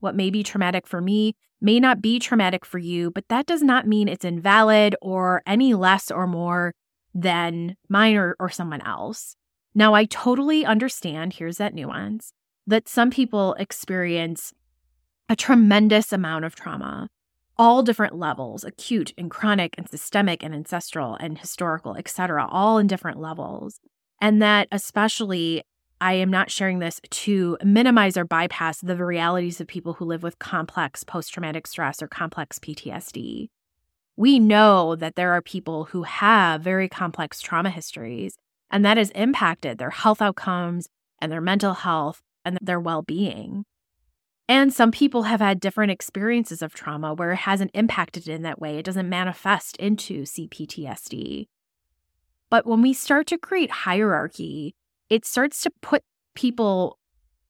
What 0.00 0.14
may 0.14 0.30
be 0.30 0.42
traumatic 0.42 0.86
for 0.86 1.00
me 1.00 1.34
may 1.60 1.80
not 1.80 2.02
be 2.02 2.18
traumatic 2.18 2.64
for 2.64 2.78
you, 2.78 3.10
but 3.10 3.24
that 3.28 3.46
does 3.46 3.62
not 3.62 3.86
mean 3.86 4.08
it's 4.08 4.24
invalid 4.24 4.94
or 5.00 5.42
any 5.46 5.74
less 5.74 6.10
or 6.10 6.26
more 6.26 6.74
than 7.14 7.76
mine 7.88 8.16
or, 8.16 8.36
or 8.38 8.48
someone 8.48 8.80
else. 8.82 9.36
Now, 9.74 9.94
I 9.94 10.04
totally 10.04 10.64
understand, 10.64 11.34
here's 11.34 11.58
that 11.58 11.74
nuance, 11.74 12.32
that 12.66 12.88
some 12.88 13.10
people 13.10 13.54
experience 13.54 14.52
a 15.28 15.36
tremendous 15.36 16.12
amount 16.12 16.44
of 16.44 16.54
trauma, 16.54 17.08
all 17.56 17.82
different 17.82 18.14
levels 18.14 18.64
acute 18.64 19.12
and 19.18 19.30
chronic 19.30 19.74
and 19.76 19.88
systemic 19.88 20.42
and 20.42 20.54
ancestral 20.54 21.16
and 21.16 21.38
historical, 21.38 21.96
etc., 21.96 22.46
all 22.48 22.78
in 22.78 22.86
different 22.86 23.18
levels. 23.18 23.80
And 24.20 24.40
that, 24.42 24.68
especially, 24.72 25.62
I 26.00 26.14
am 26.14 26.30
not 26.30 26.50
sharing 26.50 26.78
this 26.78 27.00
to 27.10 27.58
minimize 27.62 28.16
or 28.16 28.24
bypass 28.24 28.80
the 28.80 28.96
realities 29.04 29.60
of 29.60 29.66
people 29.66 29.94
who 29.94 30.04
live 30.04 30.22
with 30.22 30.38
complex 30.38 31.04
post 31.04 31.32
traumatic 31.32 31.66
stress 31.66 32.02
or 32.02 32.08
complex 32.08 32.58
PTSD 32.58 33.48
we 34.18 34.40
know 34.40 34.96
that 34.96 35.14
there 35.14 35.32
are 35.32 35.40
people 35.40 35.84
who 35.84 36.02
have 36.02 36.60
very 36.60 36.88
complex 36.88 37.40
trauma 37.40 37.70
histories, 37.70 38.36
and 38.68 38.84
that 38.84 38.96
has 38.96 39.10
impacted 39.10 39.78
their 39.78 39.90
health 39.90 40.20
outcomes 40.20 40.88
and 41.20 41.30
their 41.30 41.40
mental 41.40 41.72
health 41.72 42.20
and 42.44 42.58
their 42.60 42.80
well 42.80 43.02
being. 43.02 43.64
And 44.48 44.74
some 44.74 44.90
people 44.90 45.22
have 45.22 45.40
had 45.40 45.60
different 45.60 45.92
experiences 45.92 46.62
of 46.62 46.74
trauma 46.74 47.14
where 47.14 47.30
it 47.30 47.36
hasn't 47.36 47.70
impacted 47.74 48.26
in 48.26 48.42
that 48.42 48.60
way. 48.60 48.76
It 48.76 48.84
doesn't 48.84 49.08
manifest 49.08 49.76
into 49.76 50.22
CPTSD. 50.22 51.46
But 52.50 52.66
when 52.66 52.82
we 52.82 52.94
start 52.94 53.28
to 53.28 53.38
create 53.38 53.70
hierarchy, 53.70 54.74
it 55.08 55.24
starts 55.26 55.62
to 55.62 55.70
put 55.80 56.02
people 56.34 56.98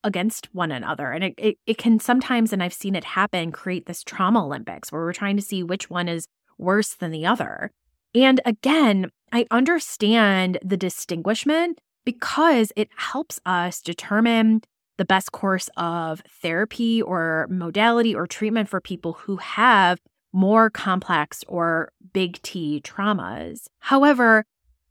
against 0.05 0.55
one 0.55 0.71
another. 0.71 1.13
And 1.13 1.25
it, 1.25 1.35
it, 1.39 1.59
it, 1.67 1.79
can 1.79 1.99
sometimes, 1.99 2.53
and 2.53 2.63
I've 2.63 2.75
seen 2.75 2.95
it 2.95 3.05
happen, 3.05 3.53
create 3.53 3.87
this 3.87 4.05
trauma 4.05 4.45
Olympics 4.45 4.93
where 4.93 5.01
we're 5.01 5.15
trying 5.15 5.37
to 5.37 5.43
see 5.43 5.63
which 5.63 5.89
one 5.89 6.09
is 6.09 6.29
worse 6.59 6.95
than 6.95 7.11
the 7.11 7.27
other. 7.27 7.71
And 8.15 8.41
again, 8.45 9.11
I 9.33 9.47
understand 9.51 10.59
the 10.63 10.77
distinguishment 10.77 11.81
because 12.05 12.73
it 12.77 12.89
helps 12.97 13.41
us 13.45 13.81
determine 13.81 14.63
the 14.97 15.05
best 15.05 15.33
course 15.33 15.71
of 15.77 16.23
therapy 16.43 17.01
or 17.01 17.47
modality 17.51 18.15
or 18.15 18.27
treatment 18.27 18.69
for 18.69 18.81
people 18.81 19.13
who 19.13 19.37
have 19.37 19.99
more 20.33 20.71
complex 20.71 21.45
or 21.49 21.93
big 22.13 22.41
T 22.43 22.81
traumas. 22.83 23.67
However, 23.79 24.45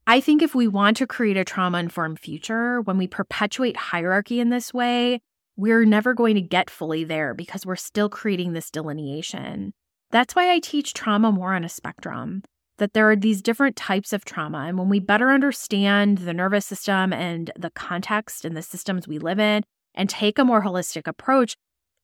I 0.05 0.21
think 0.21 0.41
if 0.41 0.55
we 0.55 0.67
want 0.67 0.97
to 0.97 1.07
create 1.07 1.37
a 1.37 1.43
trauma 1.43 1.79
informed 1.79 2.19
future, 2.19 2.81
when 2.81 2.97
we 2.97 3.07
perpetuate 3.07 3.75
hierarchy 3.75 4.39
in 4.39 4.49
this 4.49 4.73
way, 4.73 5.19
we're 5.57 5.85
never 5.85 6.13
going 6.13 6.35
to 6.35 6.41
get 6.41 6.69
fully 6.69 7.03
there 7.03 7.33
because 7.33 7.65
we're 7.65 7.75
still 7.75 8.07
creating 8.07 8.53
this 8.53 8.71
delineation. 8.71 9.73
That's 10.11 10.35
why 10.35 10.51
I 10.51 10.59
teach 10.59 10.93
trauma 10.93 11.31
more 11.31 11.53
on 11.53 11.63
a 11.63 11.69
spectrum, 11.69 12.43
that 12.77 12.93
there 12.93 13.09
are 13.09 13.15
these 13.15 13.41
different 13.41 13.75
types 13.75 14.13
of 14.13 14.23
trauma. 14.23 14.59
And 14.59 14.77
when 14.77 14.89
we 14.89 14.99
better 14.99 15.31
understand 15.31 16.19
the 16.19 16.33
nervous 16.33 16.65
system 16.65 17.11
and 17.11 17.51
the 17.57 17.71
context 17.71 18.45
and 18.45 18.55
the 18.55 18.61
systems 18.61 19.07
we 19.07 19.19
live 19.19 19.39
in 19.39 19.63
and 19.93 20.09
take 20.09 20.39
a 20.39 20.45
more 20.45 20.63
holistic 20.63 21.07
approach, 21.07 21.55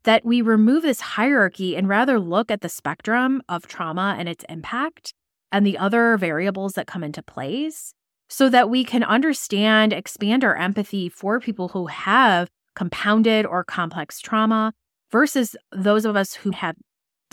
that 0.03 0.25
we 0.25 0.41
remove 0.41 0.83
this 0.83 0.99
hierarchy 0.99 1.77
and 1.77 1.87
rather 1.87 2.19
look 2.19 2.51
at 2.51 2.61
the 2.61 2.69
spectrum 2.69 3.41
of 3.47 3.67
trauma 3.67 4.15
and 4.19 4.27
its 4.27 4.43
impact 4.49 5.13
and 5.51 5.65
the 5.65 5.77
other 5.77 6.17
variables 6.17 6.73
that 6.73 6.87
come 6.87 7.03
into 7.03 7.23
place 7.23 7.93
so 8.27 8.49
that 8.49 8.69
we 8.69 8.83
can 8.83 9.03
understand, 9.03 9.93
expand 9.93 10.43
our 10.43 10.57
empathy 10.57 11.07
for 11.07 11.39
people 11.39 11.69
who 11.69 11.87
have 11.87 12.49
compounded 12.75 13.45
or 13.45 13.63
complex 13.63 14.19
trauma 14.19 14.73
versus 15.11 15.55
those 15.71 16.05
of 16.05 16.15
us 16.15 16.33
who 16.33 16.51
have 16.51 16.75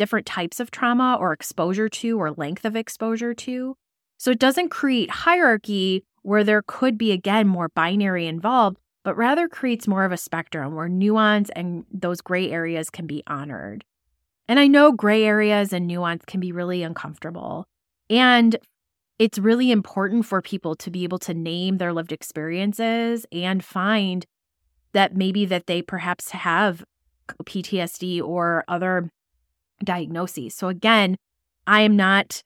different 0.01 0.25
types 0.25 0.61
of 0.61 0.71
trauma 0.71 1.19
or 1.21 1.31
exposure 1.31 1.87
to 1.87 2.19
or 2.19 2.31
length 2.31 2.65
of 2.65 2.75
exposure 2.75 3.35
to. 3.35 3.77
So 4.17 4.31
it 4.31 4.39
doesn't 4.39 4.71
create 4.71 5.11
hierarchy 5.11 6.05
where 6.23 6.43
there 6.43 6.63
could 6.67 6.97
be, 6.97 7.13
again, 7.13 7.47
more 7.47 7.69
binary 7.69 8.27
involved, 8.27 8.79
but 9.05 9.15
rather 9.15 9.47
creates 9.47 9.87
more 9.87 10.07
of 10.07 10.11
a 10.11 10.17
spectrum 10.17 10.75
where 10.75 10.89
nuance 10.89 11.51
and 11.55 11.85
those 11.93 12.23
gray 12.23 12.51
areas 12.51 12.89
can 12.89 13.07
be 13.07 13.23
honored. 13.27 13.85
And 14.49 14.59
I 14.59 14.69
know 14.69 14.91
gray 14.91 15.23
areas 15.25 15.71
and 15.71 15.87
nuance 15.87 16.25
can 16.25 16.41
be 16.41 16.51
really 16.51 16.83
uncomfortable. 16.83 17.67
And 18.09 18.57
it's 19.19 19.39
really 19.39 19.71
important 19.71 20.25
for 20.25 20.41
people 20.41 20.77
to 20.77 20.91
be 20.91 21.05
able 21.05 21.19
to 21.19 21.35
name 21.35 21.77
their 21.77 21.93
lived 21.93 22.11
experiences 22.11 23.27
and 23.31 23.63
find 23.63 24.25
that 24.95 25.15
maybe 25.15 25.45
that 25.45 25.67
they 25.67 25.83
perhaps 25.83 26.31
have 26.31 26.85
PTSD 27.45 28.23
or 28.23 28.65
other 28.67 29.11
diagnoses. 29.85 30.55
So, 30.55 30.69
again, 30.69 31.17
I 31.67 31.83
am 31.83 31.97
not 31.97 32.43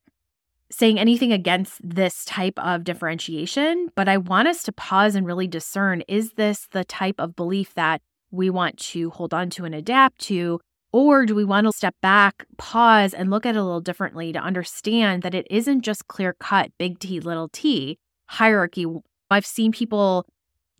saying 0.70 0.98
anything 0.98 1.32
against 1.32 1.80
this 1.82 2.24
type 2.24 2.58
of 2.58 2.84
differentiation, 2.84 3.88
but 3.94 4.08
I 4.08 4.16
want 4.16 4.48
us 4.48 4.62
to 4.64 4.72
pause 4.72 5.14
and 5.14 5.26
really 5.26 5.46
discern 5.46 6.02
is 6.08 6.32
this 6.32 6.66
the 6.72 6.84
type 6.84 7.16
of 7.18 7.36
belief 7.36 7.74
that 7.74 8.02
we 8.30 8.50
want 8.50 8.76
to 8.78 9.10
hold 9.10 9.32
on 9.32 9.50
to 9.50 9.64
and 9.64 9.74
adapt 9.74 10.18
to? 10.22 10.60
Or 10.92 11.26
do 11.26 11.34
we 11.34 11.44
want 11.44 11.66
to 11.66 11.72
step 11.72 11.96
back, 12.02 12.46
pause, 12.56 13.14
and 13.14 13.30
look 13.30 13.44
at 13.44 13.56
it 13.56 13.58
a 13.58 13.64
little 13.64 13.80
differently 13.80 14.32
to 14.32 14.38
understand 14.38 15.22
that 15.22 15.34
it 15.34 15.46
isn't 15.50 15.82
just 15.82 16.06
clear 16.06 16.34
cut, 16.34 16.70
big 16.78 16.98
T, 16.98 17.18
little 17.20 17.48
t 17.48 17.98
hierarchy? 18.26 18.86
I've 19.30 19.46
seen 19.46 19.72
people 19.72 20.26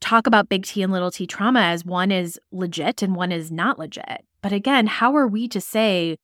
talk 0.01 0.27
about 0.27 0.49
big 0.49 0.65
T 0.65 0.83
and 0.83 0.93
little 0.93 1.11
t 1.11 1.27
trauma 1.27 1.61
as 1.61 1.85
one 1.85 2.13
is 2.13 2.39
legit 2.53 3.03
and 3.03 3.17
one 3.17 3.33
is 3.33 3.51
not 3.51 3.79
legit. 3.79 4.25
But 4.41 4.53
again, 4.53 4.87
how 4.87 5.17
are 5.17 5.27
we 5.27 5.49
to 5.49 5.61
say 5.61 6.17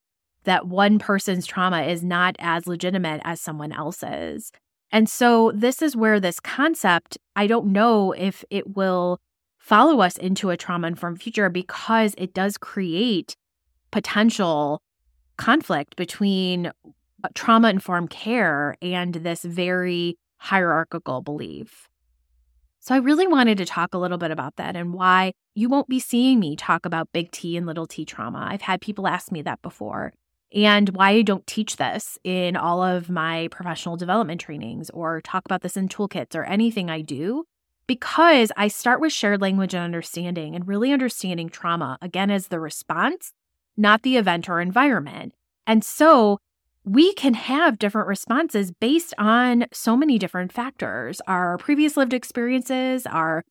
that 0.45 0.67
one 0.67 0.99
person's 0.99 1.47
trauma 1.47 1.83
is 1.83 2.03
not 2.03 2.37
as 2.39 2.67
legitimate 2.67 3.21
as 3.25 3.41
someone 3.41 3.73
else's. 3.73 4.53
And 4.93 5.09
so, 5.09 5.53
this 5.55 5.83
is 5.83 5.97
where 5.97 6.19
this 6.19 6.41
concept, 6.41 7.17
I 7.37 7.47
don't 7.47 7.67
know 7.67 8.13
if 8.13 8.45
it 8.51 8.77
will 8.77 9.21
follow 9.59 10.01
us 10.01 10.17
into 10.17 10.51
a 10.51 10.57
trauma 10.57 10.89
informed 10.89 11.23
future 11.23 11.49
because 11.49 12.15
it 12.19 12.35
does 12.35 12.59
create 12.59 13.37
potential 13.93 14.83
conflict 15.37 15.97
between 15.97 16.67
uh, 16.67 17.29
trauma 17.35 17.71
informed 17.71 18.11
care 18.11 18.77
and 18.83 19.15
this 19.15 19.43
very 19.43 20.19
hierarchical 20.39 21.23
belief. 21.23 21.89
So, 22.81 22.95
I 22.95 22.99
really 22.99 23.29
wanted 23.29 23.59
to 23.59 23.67
talk 23.67 23.95
a 23.95 23.99
little 23.99 24.19
bit 24.19 24.33
about 24.33 24.57
that 24.57 24.75
and 24.75 24.93
why 24.93 25.35
you 25.55 25.69
won't 25.69 25.89
be 25.89 26.01
seeing 26.01 26.41
me 26.41 26.57
talk 26.57 26.85
about 26.85 27.13
big 27.13 27.31
T 27.31 27.57
and 27.57 27.67
little 27.67 27.87
t 27.87 28.05
trauma. 28.05 28.49
I've 28.51 28.63
had 28.63 28.81
people 28.81 29.07
ask 29.07 29.31
me 29.31 29.43
that 29.43 29.63
before 29.63 30.15
and 30.52 30.88
why 30.90 31.11
I 31.11 31.23
don't 31.23 31.47
teach 31.47 31.76
this 31.76 32.19
in 32.25 32.57
all 32.57 32.83
of 32.83 33.09
my 33.09 33.49
professional 33.50 33.97
development 33.97 34.40
trainings 34.40 34.90
or 34.90 35.21
talk 35.21 35.45
about 35.45 35.62
this 35.62 35.76
in 35.76 35.88
toolkits 35.88 36.35
or 36.35 36.45
anything 36.45 36.90
I 36.90 37.02
do. 37.02 37.45
Because 37.87 38.52
I 38.57 38.69
start 38.69 39.00
with 39.00 39.12
shared 39.12 39.40
language 39.40 39.75
and 39.75 39.83
understanding 39.83 40.54
and 40.54 40.66
really 40.66 40.92
understanding 40.92 41.49
trauma, 41.49 41.99
again, 42.00 42.30
as 42.30 42.47
the 42.47 42.61
response, 42.61 43.33
not 43.76 44.02
the 44.02 44.16
event 44.16 44.49
or 44.49 44.61
environment. 44.61 45.35
And 45.66 45.85
so 45.85 46.38
we 46.85 47.12
can 47.14 47.35
have 47.35 47.78
different 47.78 48.09
responses 48.09 48.71
based 48.73 49.12
on 49.19 49.66
so 49.73 49.97
many 49.97 50.19
different 50.19 50.52
factors 50.52 51.21
our 51.26 51.59
previous 51.59 51.97
lived 51.97 52.14
experiences, 52.14 53.07
our 53.07 53.45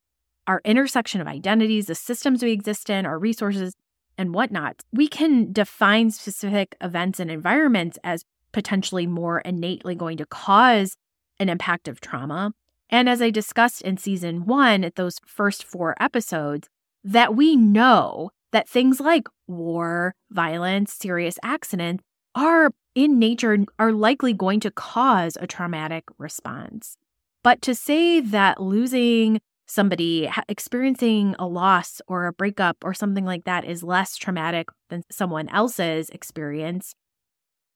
our 0.48 0.62
intersection 0.66 1.22
of 1.22 1.28
identities, 1.28 1.86
the 1.86 1.96
systems 1.96 2.42
we 2.42 2.52
exist 2.52 2.90
in, 2.90 3.06
our 3.06 3.20
resources, 3.20 3.76
and 4.20 4.34
whatnot, 4.34 4.84
we 4.92 5.08
can 5.08 5.52
define 5.54 6.12
specific 6.12 6.76
events 6.82 7.20
and 7.20 7.32
environments 7.32 7.98
as 8.04 8.26
potentially 8.52 9.08
more 9.08 9.40
innately 9.40 9.96
going 9.96 10.18
to 10.18 10.26
cause 10.26 10.98
an 11.40 11.48
impact 11.48 11.88
of 11.88 12.02
trauma. 12.02 12.52
And 12.90 13.08
as 13.08 13.22
I 13.22 13.30
discussed 13.30 13.82
in 13.82 13.98
season 13.98 14.46
one, 14.46 14.84
at 14.84 14.96
those 14.96 15.20
first 15.26 15.64
four 15.64 15.96
episodes, 16.02 16.68
that 17.04 17.34
we 17.34 17.56
know 17.56 18.32
that 18.52 18.68
things 18.68 19.00
like 19.00 19.30
war, 19.48 20.16
violence, 20.30 20.94
serious 20.94 21.40
accidents 21.42 22.04
are 22.36 22.72
in 22.96 23.20
nature 23.20 23.58
are 23.78 23.94
likely 23.94 24.34
going 24.34 24.60
to 24.60 24.72
cause 24.72 25.38
a 25.40 25.48
traumatic 25.48 26.04
response. 26.18 26.98
But 27.42 27.62
to 27.62 27.74
say 27.74 28.20
that 28.20 28.62
losing 28.62 29.40
somebody, 29.70 30.30
experiencing 30.48 31.36
a 31.38 31.48
loss 31.48 32.02
or 32.08 32.26
a 32.26 32.34
breakup 32.34 32.78
or 32.84 32.94
something 32.94 33.24
like 33.24 33.46
that 33.46 33.64
is 33.64 33.84
less 33.84 34.18
traumatic 34.18 34.70
than 34.90 35.04
someone 35.12 35.48
else's 35.50 36.10
experience 36.10 36.96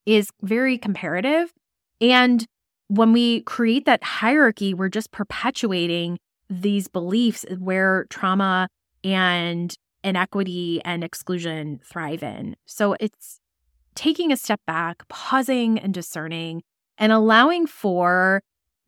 is 0.05 0.29
very 0.41 0.77
comparative. 0.77 1.53
And 2.01 2.45
when 2.87 3.13
we 3.13 3.41
create 3.41 3.85
that 3.85 4.03
hierarchy, 4.03 4.73
we're 4.73 4.89
just 4.89 5.11
perpetuating 5.11 6.17
these 6.49 6.87
beliefs 6.87 7.45
where 7.59 8.05
trauma 8.09 8.67
and 9.03 9.73
inequity 10.03 10.81
and 10.83 11.03
exclusion 11.03 11.79
thrive 11.83 12.23
in. 12.23 12.55
So 12.65 12.95
it's 12.99 13.39
taking 13.95 14.31
a 14.31 14.37
step 14.37 14.59
back, 14.65 15.07
pausing 15.07 15.79
and 15.79 15.93
discerning, 15.93 16.63
and 16.97 17.11
allowing 17.11 17.67
for 17.67 18.41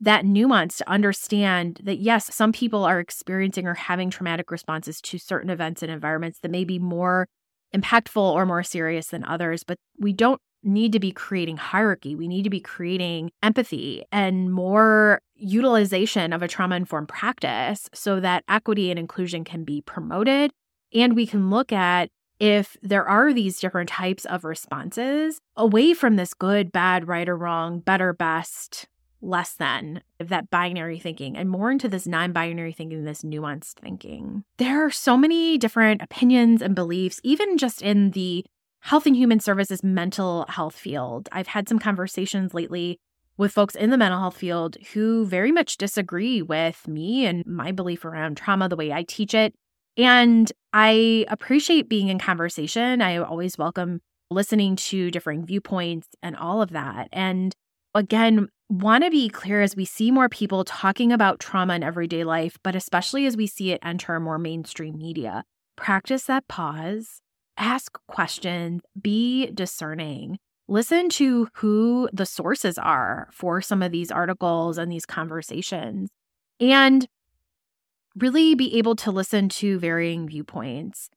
that 0.06 0.24
nuance 0.24 0.78
to 0.78 0.90
understand 0.90 1.82
that 1.84 1.98
yes, 1.98 2.34
some 2.34 2.52
people 2.52 2.86
are 2.86 3.00
experiencing 3.00 3.68
or 3.68 3.74
having 3.74 4.10
traumatic 4.10 4.52
responses 4.52 5.02
to 5.02 5.18
certain 5.18 5.50
events 5.50 5.82
and 5.84 5.92
environments 5.92 6.40
that 6.40 6.52
may 6.52 6.64
be 6.64 6.80
more 6.80 7.28
impactful 7.76 8.22
or 8.22 8.46
more 8.46 8.64
serious 8.64 9.08
than 9.08 9.24
others, 9.26 9.64
but 9.64 9.78
we 10.00 10.14
don't 10.14 10.40
need 10.64 10.92
to 10.92 11.00
be 11.00 11.12
creating 11.12 11.58
hierarchy. 11.58 12.16
We 12.16 12.28
need 12.28 12.44
to 12.44 12.50
be 12.50 12.60
creating 12.60 13.32
empathy 13.44 14.04
and 14.12 14.52
more 14.54 15.20
utilization 15.36 16.34
of 16.34 16.42
a 16.42 16.48
trauma 16.48 16.76
informed 16.76 17.08
practice 17.08 17.90
so 17.94 18.20
that 18.20 18.44
equity 18.48 18.90
and 18.90 19.00
inclusion 19.00 19.44
can 19.44 19.64
be 19.64 19.82
promoted. 19.82 20.52
And 20.94 21.16
we 21.16 21.28
can 21.28 21.50
look 21.50 21.72
at 21.72 22.10
if 22.40 22.78
there 22.82 23.08
are 23.08 23.34
these 23.34 23.60
different 23.60 23.90
types 23.90 24.26
of 24.26 24.44
responses 24.44 25.40
away 25.56 25.94
from 25.94 26.16
this 26.16 26.34
good, 26.34 26.72
bad, 26.72 27.08
right 27.08 27.30
or 27.30 27.38
wrong, 27.38 27.80
better, 27.80 28.14
best, 28.14 28.88
less 29.22 29.54
than 29.54 30.02
that 30.20 30.50
binary 30.50 31.00
thinking 31.00 31.36
and 31.38 31.50
more 31.50 31.72
into 31.72 31.88
this 31.90 32.08
non 32.08 32.32
binary 32.32 32.74
thinking, 32.74 33.04
this 33.04 33.24
nuanced 33.24 33.76
thinking. 33.76 34.44
There 34.58 34.86
are 34.86 34.92
so 34.92 35.18
many 35.18 35.58
different 35.58 36.02
opinions 36.02 36.62
and 36.62 36.76
beliefs, 36.76 37.20
even 37.24 37.58
just 37.58 37.82
in 37.82 38.12
the 38.12 38.46
health 38.82 39.06
and 39.06 39.16
human 39.16 39.40
services 39.40 39.84
mental 39.84 40.46
health 40.48 40.76
field. 40.76 41.28
I've 41.32 41.48
had 41.48 41.68
some 41.68 41.80
conversations 41.80 42.54
lately 42.54 43.00
with 43.38 43.52
folks 43.52 43.76
in 43.76 43.90
the 43.90 43.98
mental 43.98 44.20
health 44.20 44.38
field 44.38 44.78
who 44.94 45.26
very 45.26 45.52
much 45.52 45.78
disagree 45.78 46.42
with 46.42 46.88
me 46.88 47.26
and 47.26 47.46
my 47.46 47.72
belief 47.72 48.06
around 48.06 48.38
trauma, 48.38 48.70
the 48.70 48.76
way 48.76 48.94
I 48.94 49.04
teach 49.04 49.34
it. 49.34 49.54
And 49.98 50.52
I 50.74 51.26
appreciate 51.30 51.90
being 51.90 52.10
in 52.10 52.20
conversation. 52.20 53.02
I 53.02 53.18
always 53.18 53.58
welcome 53.58 54.02
listening 54.30 54.76
to 54.76 55.12
differing 55.12 55.46
viewpoints 55.46 56.08
and 56.22 56.36
all 56.36 56.62
of 56.62 56.72
that. 56.72 57.08
And 57.12 57.56
again, 57.96 58.50
want 58.70 59.04
to 59.04 59.10
be 59.10 59.30
clear 59.30 59.62
as 59.62 59.76
we 59.76 59.86
see 59.86 60.12
more 60.12 60.30
people 60.30 60.64
talking 60.64 61.12
about 61.12 61.40
trauma 61.40 61.76
in 61.76 61.84
everyday 61.84 62.24
life, 62.24 62.58
but 62.62 62.76
especially 62.76 63.26
as 63.26 63.38
we 63.38 63.48
see 63.48 63.72
it 63.72 63.80
enter 63.84 64.20
more 64.20 64.38
mainstream 64.38 64.98
media. 64.98 65.44
Practice 65.76 66.26
that 66.26 66.48
pause, 66.48 67.22
ask 67.58 67.98
questions, 68.08 68.82
be 69.02 69.48
discerning. 69.52 70.38
Listen 70.68 71.10
to 71.10 71.48
who 71.54 72.10
the 72.12 72.26
sources 72.26 72.78
are 72.78 73.30
for 73.32 73.62
some 73.62 73.82
of 73.82 73.92
these 73.92 74.12
articles 74.12 74.78
and 74.78 74.92
these 74.92 75.06
conversations, 75.06 76.10
and 76.60 77.08
really 78.18 78.56
be 78.56 78.78
able 78.78 78.96
to 78.96 79.12
listen 79.12 79.48
to 79.48 79.78
varying 79.78 80.28
viewpoints. 80.28 81.10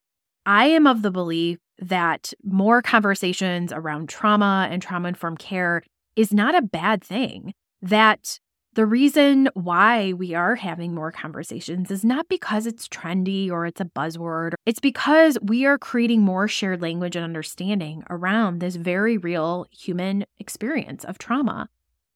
I 0.44 0.66
am 0.66 0.86
of 0.86 1.02
the 1.02 1.10
belief 1.10 1.58
that 1.78 2.32
more 2.42 2.82
conversations 2.82 3.72
around 3.72 4.08
trauma 4.08 4.68
and 4.70 4.82
trauma 4.82 5.08
informed 5.08 5.38
care 5.38 5.82
is 6.18 6.32
not 6.32 6.56
a 6.56 6.62
bad 6.62 7.02
thing. 7.02 7.54
That 7.80 8.40
the 8.74 8.84
reason 8.86 9.48
why 9.54 10.12
we 10.12 10.34
are 10.34 10.56
having 10.56 10.94
more 10.94 11.12
conversations 11.12 11.90
is 11.90 12.04
not 12.04 12.28
because 12.28 12.66
it's 12.66 12.88
trendy 12.88 13.50
or 13.50 13.66
it's 13.66 13.80
a 13.80 13.84
buzzword. 13.84 14.54
It's 14.66 14.80
because 14.80 15.38
we 15.40 15.64
are 15.64 15.78
creating 15.78 16.22
more 16.22 16.48
shared 16.48 16.82
language 16.82 17.14
and 17.14 17.24
understanding 17.24 18.02
around 18.10 18.58
this 18.58 18.74
very 18.76 19.16
real 19.16 19.66
human 19.70 20.26
experience 20.38 21.04
of 21.04 21.18
trauma. 21.18 21.68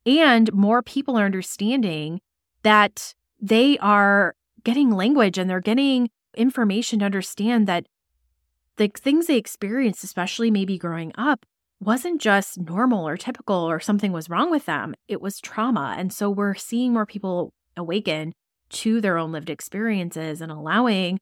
And 0.04 0.52
more 0.52 0.82
people 0.82 1.16
are 1.16 1.24
understanding 1.24 2.20
that 2.64 3.14
they 3.40 3.78
are 3.78 4.34
getting 4.64 4.90
language 4.90 5.38
and 5.38 5.48
they're 5.48 5.60
getting 5.60 6.10
information 6.36 6.98
to 7.00 7.04
understand 7.04 7.66
that 7.68 7.86
the 8.76 8.88
things 8.88 9.26
they 9.26 9.36
experienced, 9.36 10.02
especially 10.02 10.50
maybe 10.50 10.76
growing 10.76 11.12
up, 11.16 11.46
wasn't 11.82 12.20
just 12.20 12.60
normal 12.60 13.06
or 13.06 13.16
typical 13.16 13.56
or 13.56 13.80
something 13.80 14.12
was 14.12 14.30
wrong 14.30 14.50
with 14.50 14.66
them, 14.66 14.94
it 15.08 15.20
was 15.20 15.40
trauma. 15.40 15.94
And 15.98 16.12
so 16.12 16.30
we're 16.30 16.54
seeing 16.54 16.92
more 16.92 17.06
people 17.06 17.52
awaken 17.76 18.32
to 18.70 19.00
their 19.00 19.18
own 19.18 19.32
lived 19.32 19.50
experiences 19.50 20.40
and 20.40 20.52
allowing 20.52 21.18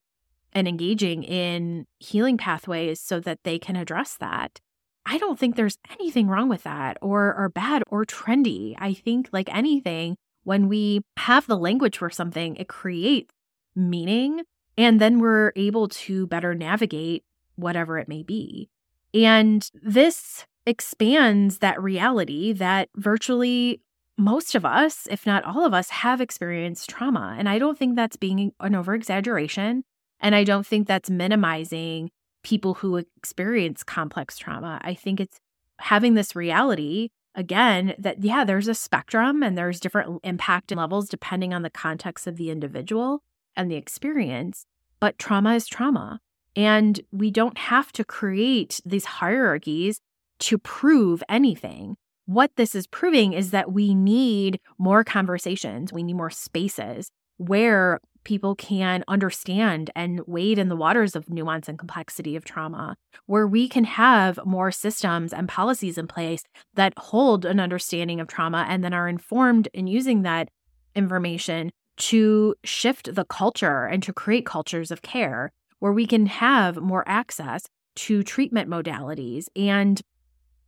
and 0.52 0.68
engaging 0.68 1.22
in 1.22 1.86
healing 1.98 2.36
pathways 2.36 3.00
so 3.00 3.20
that 3.20 3.38
they 3.44 3.58
can 3.58 3.76
address 3.76 4.16
that. 4.18 4.60
I 5.06 5.18
don't 5.18 5.38
think 5.38 5.56
there's 5.56 5.78
anything 5.98 6.28
wrong 6.28 6.48
with 6.48 6.64
that 6.64 6.98
or 7.00 7.34
or 7.34 7.48
bad 7.48 7.82
or 7.88 8.04
trendy. 8.04 8.74
I 8.78 8.92
think 8.92 9.30
like 9.32 9.52
anything 9.54 10.16
when 10.44 10.68
we 10.68 11.00
have 11.16 11.46
the 11.46 11.56
language 11.56 11.98
for 11.98 12.10
something, 12.10 12.56
it 12.56 12.68
creates 12.68 13.34
meaning 13.74 14.42
and 14.76 15.00
then 15.00 15.20
we're 15.20 15.52
able 15.56 15.88
to 15.88 16.26
better 16.26 16.54
navigate 16.54 17.24
whatever 17.56 17.98
it 17.98 18.08
may 18.08 18.22
be. 18.22 18.68
And 19.14 19.68
this 19.82 20.44
expands 20.66 21.58
that 21.58 21.82
reality 21.82 22.52
that 22.52 22.88
virtually 22.96 23.80
most 24.18 24.54
of 24.54 24.64
us, 24.64 25.08
if 25.10 25.26
not 25.26 25.44
all 25.44 25.64
of 25.64 25.72
us, 25.72 25.90
have 25.90 26.20
experienced 26.20 26.90
trauma. 26.90 27.34
And 27.38 27.48
I 27.48 27.58
don't 27.58 27.78
think 27.78 27.96
that's 27.96 28.16
being 28.16 28.52
an 28.60 28.74
over 28.74 28.94
exaggeration. 28.94 29.82
And 30.20 30.34
I 30.34 30.44
don't 30.44 30.66
think 30.66 30.86
that's 30.86 31.08
minimizing 31.08 32.10
people 32.42 32.74
who 32.74 32.96
experience 32.96 33.82
complex 33.82 34.36
trauma. 34.36 34.80
I 34.82 34.94
think 34.94 35.20
it's 35.20 35.40
having 35.78 36.14
this 36.14 36.36
reality 36.36 37.08
again 37.34 37.94
that, 37.98 38.22
yeah, 38.22 38.44
there's 38.44 38.68
a 38.68 38.74
spectrum 38.74 39.42
and 39.42 39.56
there's 39.56 39.80
different 39.80 40.20
impact 40.24 40.70
levels 40.72 41.08
depending 41.08 41.54
on 41.54 41.62
the 41.62 41.70
context 41.70 42.26
of 42.26 42.36
the 42.36 42.50
individual 42.50 43.22
and 43.56 43.70
the 43.70 43.76
experience. 43.76 44.66
But 45.00 45.18
trauma 45.18 45.54
is 45.54 45.66
trauma. 45.66 46.20
And 46.56 47.00
we 47.12 47.30
don't 47.30 47.56
have 47.56 47.92
to 47.92 48.04
create 48.04 48.80
these 48.84 49.04
hierarchies 49.04 50.00
to 50.40 50.58
prove 50.58 51.22
anything. 51.28 51.96
What 52.26 52.52
this 52.56 52.74
is 52.74 52.86
proving 52.86 53.32
is 53.32 53.50
that 53.50 53.72
we 53.72 53.94
need 53.94 54.60
more 54.78 55.04
conversations, 55.04 55.92
we 55.92 56.02
need 56.02 56.14
more 56.14 56.30
spaces 56.30 57.10
where 57.38 58.00
people 58.24 58.54
can 58.54 59.02
understand 59.08 59.90
and 59.96 60.20
wade 60.26 60.58
in 60.58 60.68
the 60.68 60.76
waters 60.76 61.16
of 61.16 61.30
nuance 61.30 61.68
and 61.68 61.78
complexity 61.78 62.36
of 62.36 62.44
trauma, 62.44 62.96
where 63.26 63.46
we 63.46 63.68
can 63.68 63.84
have 63.84 64.38
more 64.44 64.70
systems 64.70 65.32
and 65.32 65.48
policies 65.48 65.96
in 65.96 66.06
place 66.06 66.42
that 66.74 66.92
hold 66.98 67.44
an 67.44 67.58
understanding 67.58 68.20
of 68.20 68.28
trauma 68.28 68.66
and 68.68 68.84
then 68.84 68.92
are 68.92 69.08
informed 69.08 69.68
in 69.72 69.86
using 69.86 70.22
that 70.22 70.48
information 70.94 71.70
to 71.96 72.54
shift 72.64 73.14
the 73.14 73.24
culture 73.24 73.86
and 73.86 74.02
to 74.02 74.12
create 74.12 74.46
cultures 74.46 74.90
of 74.90 75.02
care 75.02 75.50
where 75.78 75.92
we 75.92 76.06
can 76.06 76.26
have 76.26 76.76
more 76.76 77.04
access 77.06 77.62
to 77.96 78.22
treatment 78.22 78.68
modalities 78.68 79.46
and 79.56 80.00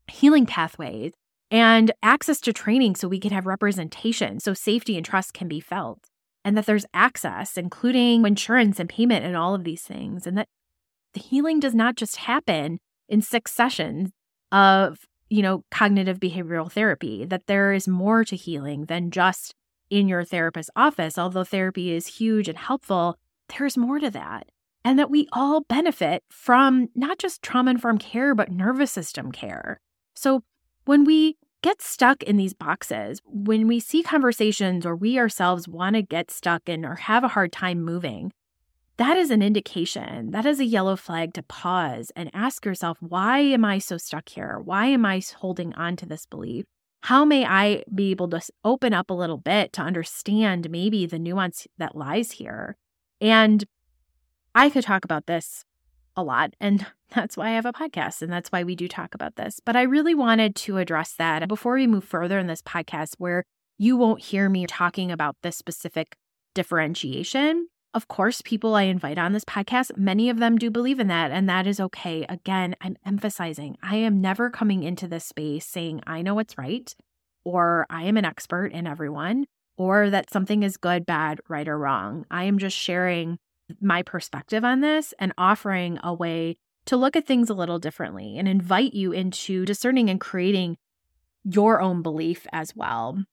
healing 0.09 0.47
pathways 0.47 1.12
and 1.51 1.93
access 2.03 2.41
to 2.41 2.53
training 2.53 2.95
so 2.95 3.09
we 3.09 3.21
can 3.21 3.33
have 3.33 3.47
representation 3.47 4.41
so 4.41 4.55
safety 4.55 4.97
and 4.97 5.05
trust 5.07 5.35
can 5.35 5.49
be 5.49 5.61
felt 5.61 6.01
and 6.45 6.57
that 6.57 6.67
there's 6.67 6.87
access 6.93 7.57
including 7.57 8.25
insurance 8.27 8.81
and 8.81 8.88
payment 8.88 9.25
and 9.25 9.37
all 9.37 9.55
of 9.55 9.65
these 9.65 9.83
things 9.83 10.27
and 10.27 10.37
that 10.37 10.49
the 11.15 11.21
healing 11.21 11.61
does 11.61 11.75
not 11.75 11.97
just 11.97 12.17
happen 12.17 12.79
in 13.09 13.21
six 13.21 13.53
sessions 13.53 14.11
of 14.51 15.01
you 15.29 15.43
know 15.43 15.65
cognitive 15.71 16.19
behavioral 16.19 16.71
therapy 16.71 17.25
that 17.25 17.47
there 17.47 17.73
is 17.73 17.88
more 17.88 18.25
to 18.25 18.37
healing 18.37 18.87
than 18.87 19.11
just 19.11 19.55
in 19.91 20.09
your 20.09 20.25
therapist's 20.25 20.71
office. 20.75 21.19
Although 21.19 21.45
therapy 21.45 21.93
is 21.93 22.07
huge 22.07 22.49
and 22.49 22.59
helpful 22.59 23.17
there's 23.59 23.77
more 23.77 23.99
to 23.99 24.11
that 24.11 24.49
and 24.85 24.99
that 24.99 25.11
we 25.11 25.29
all 25.33 25.61
benefit 25.62 26.23
from 26.31 26.88
not 26.95 27.19
just 27.19 27.43
trauma 27.43 27.71
informed 27.71 28.01
care 28.01 28.35
but 28.35 28.51
nervous 28.51 28.91
system 28.91 29.31
care 29.31 29.79
so 30.14 30.42
when 30.85 31.05
we 31.05 31.37
get 31.62 31.81
stuck 31.81 32.22
in 32.22 32.37
these 32.37 32.55
boxes, 32.55 33.20
when 33.25 33.68
we 33.68 33.79
see 33.79 34.03
conversations 34.03 34.85
or 34.85 34.96
we 34.96 35.18
ourselves 35.18 35.68
want 35.68 35.94
to 35.94 36.03
get 36.03 36.31
stuck 36.31 36.68
in 36.68 36.85
or 36.85 36.96
have 36.96 37.22
a 37.22 37.29
hard 37.29 37.53
time 37.53 37.83
moving, 37.83 38.33
that 38.96 39.16
is 39.16 39.31
an 39.31 39.42
indication. 39.42 40.33
That 40.33 40.44
is 40.44 40.61
a 40.61 40.64
yellow 40.64 40.96
flag 40.96 41.33
to 41.35 41.42
pause 41.42 42.12
and 42.14 42.31
ask 42.35 42.64
yourself, 42.64 42.98
why 43.01 43.38
am 43.38 43.64
I 43.64 43.79
so 43.79 43.96
stuck 43.96 44.29
here? 44.29 44.61
Why 44.62 44.87
am 44.87 45.07
I 45.07 45.22
holding 45.38 45.72
on 45.75 45.96
to 45.96 46.07
this 46.07 46.27
belief? 46.27 46.66
How 47.03 47.25
may 47.25 47.44
I 47.44 47.85
be 47.92 48.11
able 48.11 48.29
to 48.29 48.40
open 48.64 48.92
up 48.92 49.11
a 49.11 49.14
little 49.14 49.38
bit 49.38 49.72
to 49.75 49.83
understand 49.83 50.70
maybe 50.70 51.07
the 51.07 51.18
nuance 51.18 51.66
that 51.79 51.96
lies 51.96 52.33
here? 52.33 52.77
And 53.20 53.64
I 54.55 54.70
could 54.70 54.85
talk 54.85 55.05
about 55.05 55.27
this 55.27 55.64
a 56.16 56.22
lot. 56.22 56.55
And 56.61 56.87
that's 57.14 57.37
why 57.37 57.48
I 57.48 57.53
have 57.53 57.66
a 57.66 57.72
podcast. 57.72 58.22
And 58.22 58.33
that's 58.33 58.51
why 58.51 58.64
we 58.64 58.75
do 58.75 58.88
talk 58.88 59.14
about 59.14 59.37
this. 59.37 59.61
But 59.64 59.77
I 59.77 59.83
really 59.83 60.14
wanted 60.14 60.57
to 60.57 60.79
address 60.79 61.14
that 61.14 61.46
before 61.48 61.75
we 61.75 61.87
move 61.87 62.05
further 62.05 62.38
in 62.38 62.46
this 62.46 62.62
podcast, 62.62 63.14
where 63.18 63.44
you 63.79 63.96
won't 63.96 64.22
hear 64.22 64.48
me 64.48 64.66
talking 64.66 65.11
about 65.11 65.37
this 65.42 65.57
specific 65.57 66.16
differentiation. 66.55 67.68
Of 67.94 68.09
course, 68.09 68.40
people 68.40 68.75
I 68.75 68.85
invite 68.85 69.18
on 69.18 69.33
this 69.33 69.44
podcast, 69.44 69.96
many 69.96 70.31
of 70.31 70.38
them 70.38 70.57
do 70.57 70.70
believe 70.70 70.98
in 70.98 71.09
that, 71.09 71.31
and 71.31 71.46
that 71.48 71.66
is 71.66 71.79
okay. 71.79 72.25
Again, 72.27 72.75
I'm 72.81 72.96
emphasizing 73.05 73.77
I 73.83 73.96
am 73.96 74.20
never 74.20 74.48
coming 74.48 74.83
into 74.83 75.07
this 75.07 75.27
space 75.27 75.66
saying 75.66 76.01
I 76.07 76.22
know 76.22 76.35
what's 76.35 76.57
right, 76.57 76.94
or 77.44 77.87
I 77.90 78.05
am 78.05 78.16
an 78.16 78.25
expert 78.25 78.72
in 78.72 78.87
everyone, 78.87 79.44
or 79.77 80.09
that 80.09 80.31
something 80.31 80.62
is 80.62 80.79
good, 80.79 81.05
bad, 81.05 81.40
right, 81.48 81.68
or 81.68 81.79
wrong. 81.79 82.25
I 82.31 82.44
am 82.44 82.59
just 82.59 82.77
sharing 82.77 83.38
my 83.81 84.03
perspective 84.03 84.65
on 84.65 84.81
this 84.81 85.15
and 85.19 85.33
offering 85.39 85.99
a 86.03 86.13
way 86.13 86.57
to 86.87 86.97
look 86.97 87.17
at 87.17 87.27
things 87.27 87.49
a 87.49 87.55
little 87.55 87.79
differently 87.79 88.39
and 88.39 88.49
invite 88.49 88.95
you 88.95 89.13
into 89.13 89.65
discerning 89.65 90.11
and 90.11 90.21
creating 90.21 90.77
your 91.45 91.81
own 91.81 92.03
belief 92.03 92.47
as 92.53 92.75
well. 92.75 93.25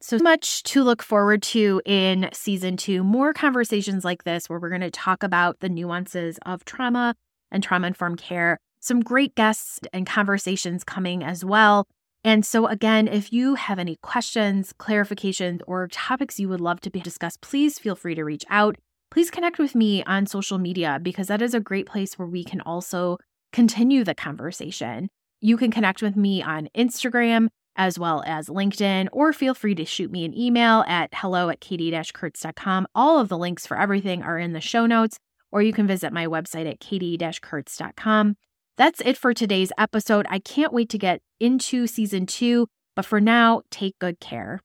So 0.00 0.18
much 0.18 0.64
to 0.64 0.82
look 0.82 1.00
forward 1.00 1.42
to 1.44 1.80
in 1.84 2.28
season 2.32 2.76
two. 2.76 3.04
More 3.04 3.32
conversations 3.32 4.04
like 4.04 4.24
this, 4.24 4.48
where 4.48 4.58
we're 4.58 4.68
going 4.68 4.80
to 4.80 4.90
talk 4.90 5.22
about 5.22 5.60
the 5.60 5.68
nuances 5.68 6.38
of 6.44 6.64
trauma 6.64 7.14
and 7.52 7.62
trauma 7.62 7.86
informed 7.86 8.18
care. 8.18 8.58
Some 8.80 9.00
great 9.00 9.36
guests 9.36 9.78
and 9.92 10.04
conversations 10.04 10.82
coming 10.82 11.22
as 11.22 11.44
well. 11.44 11.86
And 12.24 12.46
so, 12.46 12.66
again, 12.66 13.08
if 13.08 13.32
you 13.32 13.56
have 13.56 13.78
any 13.78 13.96
questions, 13.96 14.72
clarifications, 14.78 15.60
or 15.66 15.88
topics 15.88 16.38
you 16.38 16.48
would 16.48 16.60
love 16.60 16.80
to 16.82 16.90
be 16.90 17.00
discussed, 17.00 17.40
please 17.40 17.78
feel 17.78 17.96
free 17.96 18.14
to 18.14 18.22
reach 18.22 18.44
out. 18.48 18.76
Please 19.10 19.30
connect 19.30 19.58
with 19.58 19.74
me 19.74 20.04
on 20.04 20.26
social 20.26 20.58
media 20.58 20.98
because 21.02 21.26
that 21.26 21.42
is 21.42 21.52
a 21.52 21.60
great 21.60 21.86
place 21.86 22.18
where 22.18 22.28
we 22.28 22.44
can 22.44 22.60
also 22.60 23.18
continue 23.52 24.04
the 24.04 24.14
conversation. 24.14 25.08
You 25.40 25.56
can 25.56 25.72
connect 25.72 26.00
with 26.00 26.16
me 26.16 26.42
on 26.42 26.68
Instagram 26.76 27.48
as 27.76 27.98
well 27.98 28.22
as 28.26 28.48
LinkedIn, 28.48 29.08
or 29.12 29.32
feel 29.32 29.54
free 29.54 29.74
to 29.74 29.84
shoot 29.84 30.10
me 30.10 30.24
an 30.24 30.38
email 30.38 30.84
at 30.86 31.10
hello 31.14 31.48
at 31.48 31.60
katie-kurtz.com. 31.60 32.86
All 32.94 33.18
of 33.18 33.28
the 33.28 33.38
links 33.38 33.66
for 33.66 33.78
everything 33.78 34.22
are 34.22 34.38
in 34.38 34.52
the 34.52 34.60
show 34.60 34.86
notes, 34.86 35.18
or 35.50 35.62
you 35.62 35.72
can 35.72 35.86
visit 35.86 36.12
my 36.12 36.26
website 36.26 36.70
at 36.70 36.80
katie-kurtz.com. 36.80 38.36
That's 38.78 39.02
it 39.02 39.18
for 39.18 39.34
today's 39.34 39.70
episode. 39.76 40.26
I 40.30 40.38
can't 40.38 40.72
wait 40.72 40.88
to 40.90 40.98
get 40.98 41.20
into 41.38 41.86
season 41.86 42.26
two, 42.26 42.68
but 42.96 43.04
for 43.04 43.20
now, 43.20 43.62
take 43.70 43.98
good 43.98 44.18
care. 44.18 44.60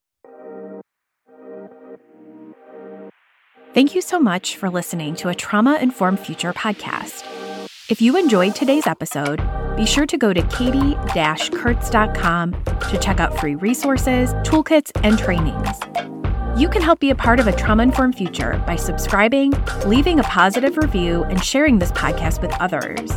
Thank 3.73 3.93
you 3.93 4.01
so 4.01 4.19
much 4.19 4.55
for 4.55 4.69
listening 4.69 5.15
to 5.17 5.29
a 5.29 5.35
Trauma 5.35 5.77
Informed 5.81 6.19
Future 6.19 6.53
podcast. 6.53 7.25
If 7.89 8.01
you 8.01 8.17
enjoyed 8.17 8.55
today's 8.55 8.87
episode, 8.87 9.41
be 9.75 9.85
sure 9.85 10.07
to 10.07 10.17
go 10.17 10.33
to 10.33 10.41
katie-kurtz.com 10.47 12.53
to 12.53 12.99
check 12.99 13.19
out 13.19 13.39
free 13.39 13.55
resources, 13.55 14.33
toolkits, 14.35 14.89
and 15.03 15.19
trainings. 15.19 15.79
You 16.59 16.69
can 16.69 16.81
help 16.81 16.99
be 16.99 17.11
a 17.11 17.15
part 17.15 17.39
of 17.39 17.47
a 17.47 17.55
trauma 17.55 17.83
informed 17.83 18.15
future 18.15 18.61
by 18.65 18.77
subscribing, 18.77 19.53
leaving 19.85 20.19
a 20.19 20.23
positive 20.23 20.77
review, 20.77 21.23
and 21.25 21.43
sharing 21.43 21.77
this 21.77 21.91
podcast 21.91 22.41
with 22.41 22.51
others. 22.59 23.11